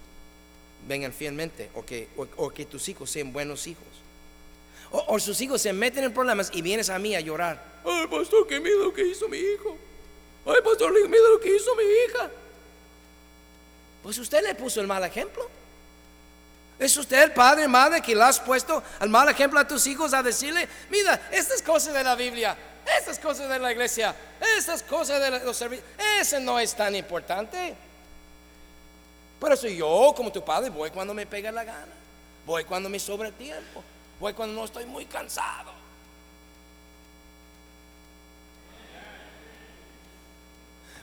vengan 0.87 1.13
fielmente 1.13 1.71
o 1.75 1.85
que, 1.85 2.09
o, 2.17 2.51
que 2.51 2.65
tus 2.65 2.89
hijos 2.89 3.11
sean 3.11 3.33
buenos 3.33 3.67
hijos. 3.67 3.85
O, 4.91 5.05
o 5.15 5.19
sus 5.19 5.41
hijos 5.41 5.61
se 5.61 5.73
meten 5.73 6.05
en 6.05 6.15
problemas 6.15 6.51
y 6.53 6.63
vienes 6.63 6.89
a 6.91 6.99
mí 6.99 7.15
a 7.15 7.21
llorar. 7.21 7.63
Ay, 7.85 8.07
pastor, 8.07 8.47
qué 8.47 8.61
miedo 8.61 8.85
lo 8.85 8.95
que 8.95 9.07
hizo 9.07 9.29
mi 9.29 9.39
hijo. 9.39 9.77
Ay, 10.47 10.61
pastor, 10.65 10.95
qué 10.95 11.09
miedo 11.09 11.31
lo 11.31 11.41
que 11.41 11.55
hizo 11.55 11.75
mi 11.75 11.83
hija. 11.83 12.31
Pues 14.03 14.19
usted 14.19 14.43
le 14.43 14.55
puso 14.55 14.81
el 14.81 14.87
mal 14.87 15.05
ejemplo. 15.05 15.49
¿Es 16.79 16.97
usted 16.97 17.35
padre, 17.35 17.67
madre, 17.67 18.01
que 18.01 18.15
le 18.15 18.23
has 18.23 18.39
puesto 18.39 18.83
al 19.01 19.09
mal 19.09 19.29
ejemplo 19.29 19.59
a 19.59 19.67
tus 19.67 19.87
hijos 19.87 20.15
a 20.15 20.23
decirle, 20.23 20.69
mira, 20.89 21.29
estas 21.33 21.61
cosas 21.61 21.93
de 21.93 22.05
la 22.05 22.15
Biblia, 22.15 22.57
estas 22.99 23.19
cosas 23.19 23.49
de 23.49 23.59
la 23.59 23.73
iglesia, 23.73 24.15
estas 24.57 24.85
cosas 24.85 25.21
de 25.21 25.45
los 25.45 25.57
servicios, 25.57 25.89
eso 26.21 26.39
no 26.39 26.59
es 26.61 26.75
tan 26.75 26.95
importante? 26.95 27.75
Por 29.39 29.53
eso 29.53 29.69
yo, 29.69 30.13
como 30.17 30.33
tu 30.33 30.45
padre, 30.45 30.71
voy 30.71 30.91
cuando 30.91 31.15
me 31.15 31.27
pega 31.27 31.53
la 31.53 31.65
gana, 31.65 31.93
voy 32.45 32.65
cuando 32.65 32.89
me 32.89 32.99
sobra 32.99 33.31
tiempo, 33.31 33.83
voy 34.19 34.33
cuando 34.33 34.55
no 34.55 34.65
estoy 34.65 34.85
muy 34.87 35.07
cansado. 35.07 35.79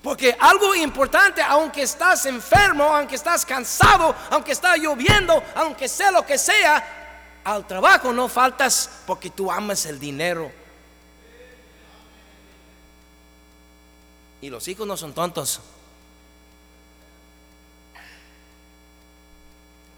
Porque 0.05 0.37
algo 0.39 0.75
importante, 0.75 1.41
aunque 1.41 1.81
estás 1.81 2.27
enfermo, 2.27 2.83
aunque 2.83 3.15
estás 3.15 3.43
cansado, 3.43 4.13
aunque 4.29 4.51
está 4.51 4.77
lloviendo, 4.77 5.41
aunque 5.55 5.87
sea 5.87 6.11
lo 6.11 6.23
que 6.23 6.37
sea, 6.37 7.41
al 7.43 7.65
trabajo 7.65 8.13
no 8.13 8.27
faltas 8.27 8.89
porque 9.07 9.31
tú 9.31 9.51
amas 9.51 9.85
el 9.87 9.99
dinero. 9.99 10.51
Y 14.41 14.49
los 14.51 14.67
hijos 14.67 14.85
no 14.85 14.95
son 14.95 15.13
tontos. 15.13 15.59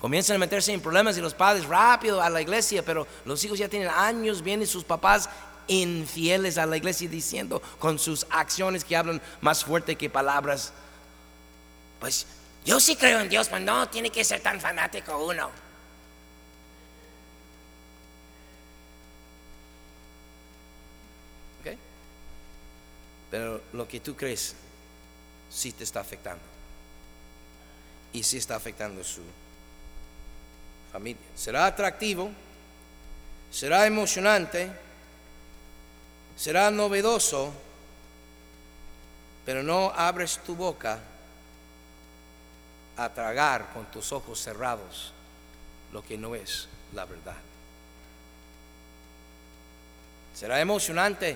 Comienzan 0.07 0.37
a 0.37 0.39
meterse 0.39 0.71
en 0.71 0.79
problemas 0.79 1.17
y 1.17 1.21
los 1.21 1.33
padres 1.33 1.65
rápido 1.65 2.21
a 2.21 2.29
la 2.29 2.39
iglesia, 2.39 2.81
pero 2.81 3.05
los 3.25 3.43
hijos 3.43 3.59
ya 3.59 3.67
tienen 3.67 3.89
años, 3.89 4.41
vienen 4.41 4.65
sus 4.65 4.85
papás 4.85 5.29
infieles 5.67 6.57
a 6.57 6.65
la 6.65 6.77
iglesia 6.77 7.09
diciendo 7.09 7.61
con 7.77 7.99
sus 7.99 8.25
acciones 8.29 8.85
que 8.85 8.95
hablan 8.95 9.21
más 9.41 9.65
fuerte 9.65 9.97
que 9.97 10.09
palabras. 10.09 10.71
Pues 11.99 12.25
yo 12.63 12.79
sí 12.79 12.95
creo 12.95 13.19
en 13.19 13.27
Dios, 13.27 13.49
pero 13.49 13.59
no 13.59 13.89
tiene 13.89 14.09
que 14.09 14.23
ser 14.23 14.39
tan 14.39 14.61
fanático 14.61 15.25
uno. 15.25 15.47
¿Ok? 21.59 21.77
Pero 23.29 23.61
lo 23.73 23.85
que 23.85 23.99
tú 23.99 24.15
crees 24.15 24.55
sí 25.49 25.73
te 25.73 25.83
está 25.83 25.99
afectando. 25.99 26.45
Y 28.13 28.23
sí 28.23 28.37
está 28.37 28.55
afectando 28.55 29.03
su 29.03 29.21
familia. 30.91 31.21
Será 31.36 31.65
atractivo, 31.65 32.32
será 33.52 33.86
emocionante 33.86 34.71
será 36.38 36.69
novedoso, 36.69 37.52
pero 39.43 39.63
no 39.63 39.89
abres 39.89 40.39
tu 40.45 40.56
boca 40.56 41.00
a 42.95 43.10
tragar 43.10 43.73
con 43.73 43.86
tus 43.88 44.12
ojos 44.12 44.39
cerrados 44.39 45.13
lo 45.91 46.04
que 46.04 46.17
no 46.17 46.36
es 46.36 46.69
la 46.93 47.06
verdad. 47.06 47.36
Será 50.36 50.62
emocionante. 50.62 51.36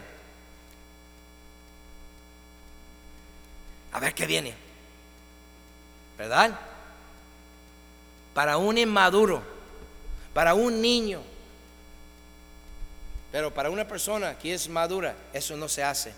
A 3.94 4.00
ver 4.00 4.14
qué 4.14 4.28
viene. 4.28 4.54
¿Verdad? 6.18 6.52
Para 8.34 8.58
un 8.58 8.78
inmaduro, 8.78 9.42
para 10.34 10.54
un 10.54 10.82
niño, 10.82 11.22
pero 13.32 13.54
para 13.54 13.70
una 13.70 13.88
persona 13.88 14.38
que 14.38 14.54
es 14.54 14.68
madura, 14.68 15.16
eso 15.34 15.56
no 15.56 15.70
se 15.70 15.84
hace. 15.84 16.14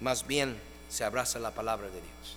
Más 0.00 0.26
bien 0.26 0.60
se 0.90 1.04
abraza 1.04 1.38
la 1.38 1.50
palabra 1.52 1.88
de 1.88 1.94
Dios. 2.00 2.36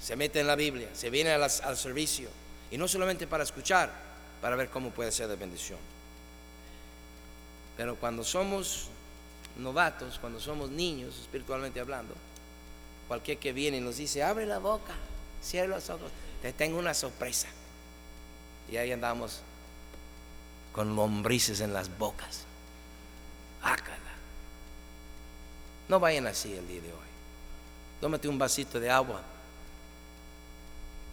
Se 0.00 0.16
mete 0.16 0.40
en 0.40 0.46
la 0.46 0.56
Biblia, 0.56 0.88
se 0.94 1.10
viene 1.10 1.32
al, 1.32 1.76
servicio. 1.76 2.28
Y 2.70 2.78
no 2.78 2.86
solamente 2.86 3.26
para 3.26 3.42
escuchar, 3.42 3.92
para 4.40 4.56
ver 4.56 4.70
cómo 4.70 4.90
puede 4.90 5.10
ser 5.10 5.28
de 5.28 5.36
bendición. 5.36 5.78
Pero 7.76 7.96
cuando 7.96 8.22
somos 8.22 8.86
novatos, 9.56 10.18
cuando 10.20 10.38
somos 10.38 10.70
niños, 10.70 11.18
espiritualmente 11.18 11.80
hablando, 11.80 12.14
cualquier 13.08 13.38
que 13.38 13.52
viene 13.52 13.78
y 13.78 13.80
nos 13.80 13.96
dice, 13.96 14.22
abre 14.22 14.46
la 14.46 14.58
boca, 14.58 14.94
cierra 15.42 15.76
los 15.76 15.90
ojos, 15.90 16.10
te 16.42 16.52
tengo 16.52 16.78
una 16.78 16.94
sorpresa. 16.94 17.48
Y 18.70 18.76
ahí 18.76 18.92
andamos 18.92 19.40
con 20.72 20.94
lombrices 20.94 21.60
en 21.60 21.72
las 21.72 21.96
bocas. 21.98 22.44
Ácala. 23.62 23.98
No 25.88 25.98
vayan 25.98 26.26
así 26.26 26.52
el 26.54 26.66
día 26.68 26.80
de 26.80 26.92
hoy. 26.92 27.10
Tómate 28.00 28.28
un 28.28 28.38
vasito 28.38 28.78
de 28.80 28.90
agua 28.90 29.20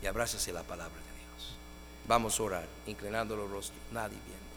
y 0.01 0.05
abrázase 0.05 0.53
la 0.53 0.63
palabra 0.63 0.95
de 0.95 1.01
Dios. 1.01 1.55
Vamos 2.07 2.39
a 2.39 2.43
orar, 2.43 2.67
inclinando 2.85 3.35
los 3.35 3.49
rostros, 3.49 3.79
nadie 3.91 4.17
viendo. 4.25 4.47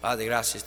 Padre, 0.00 0.26
gracias. 0.26 0.64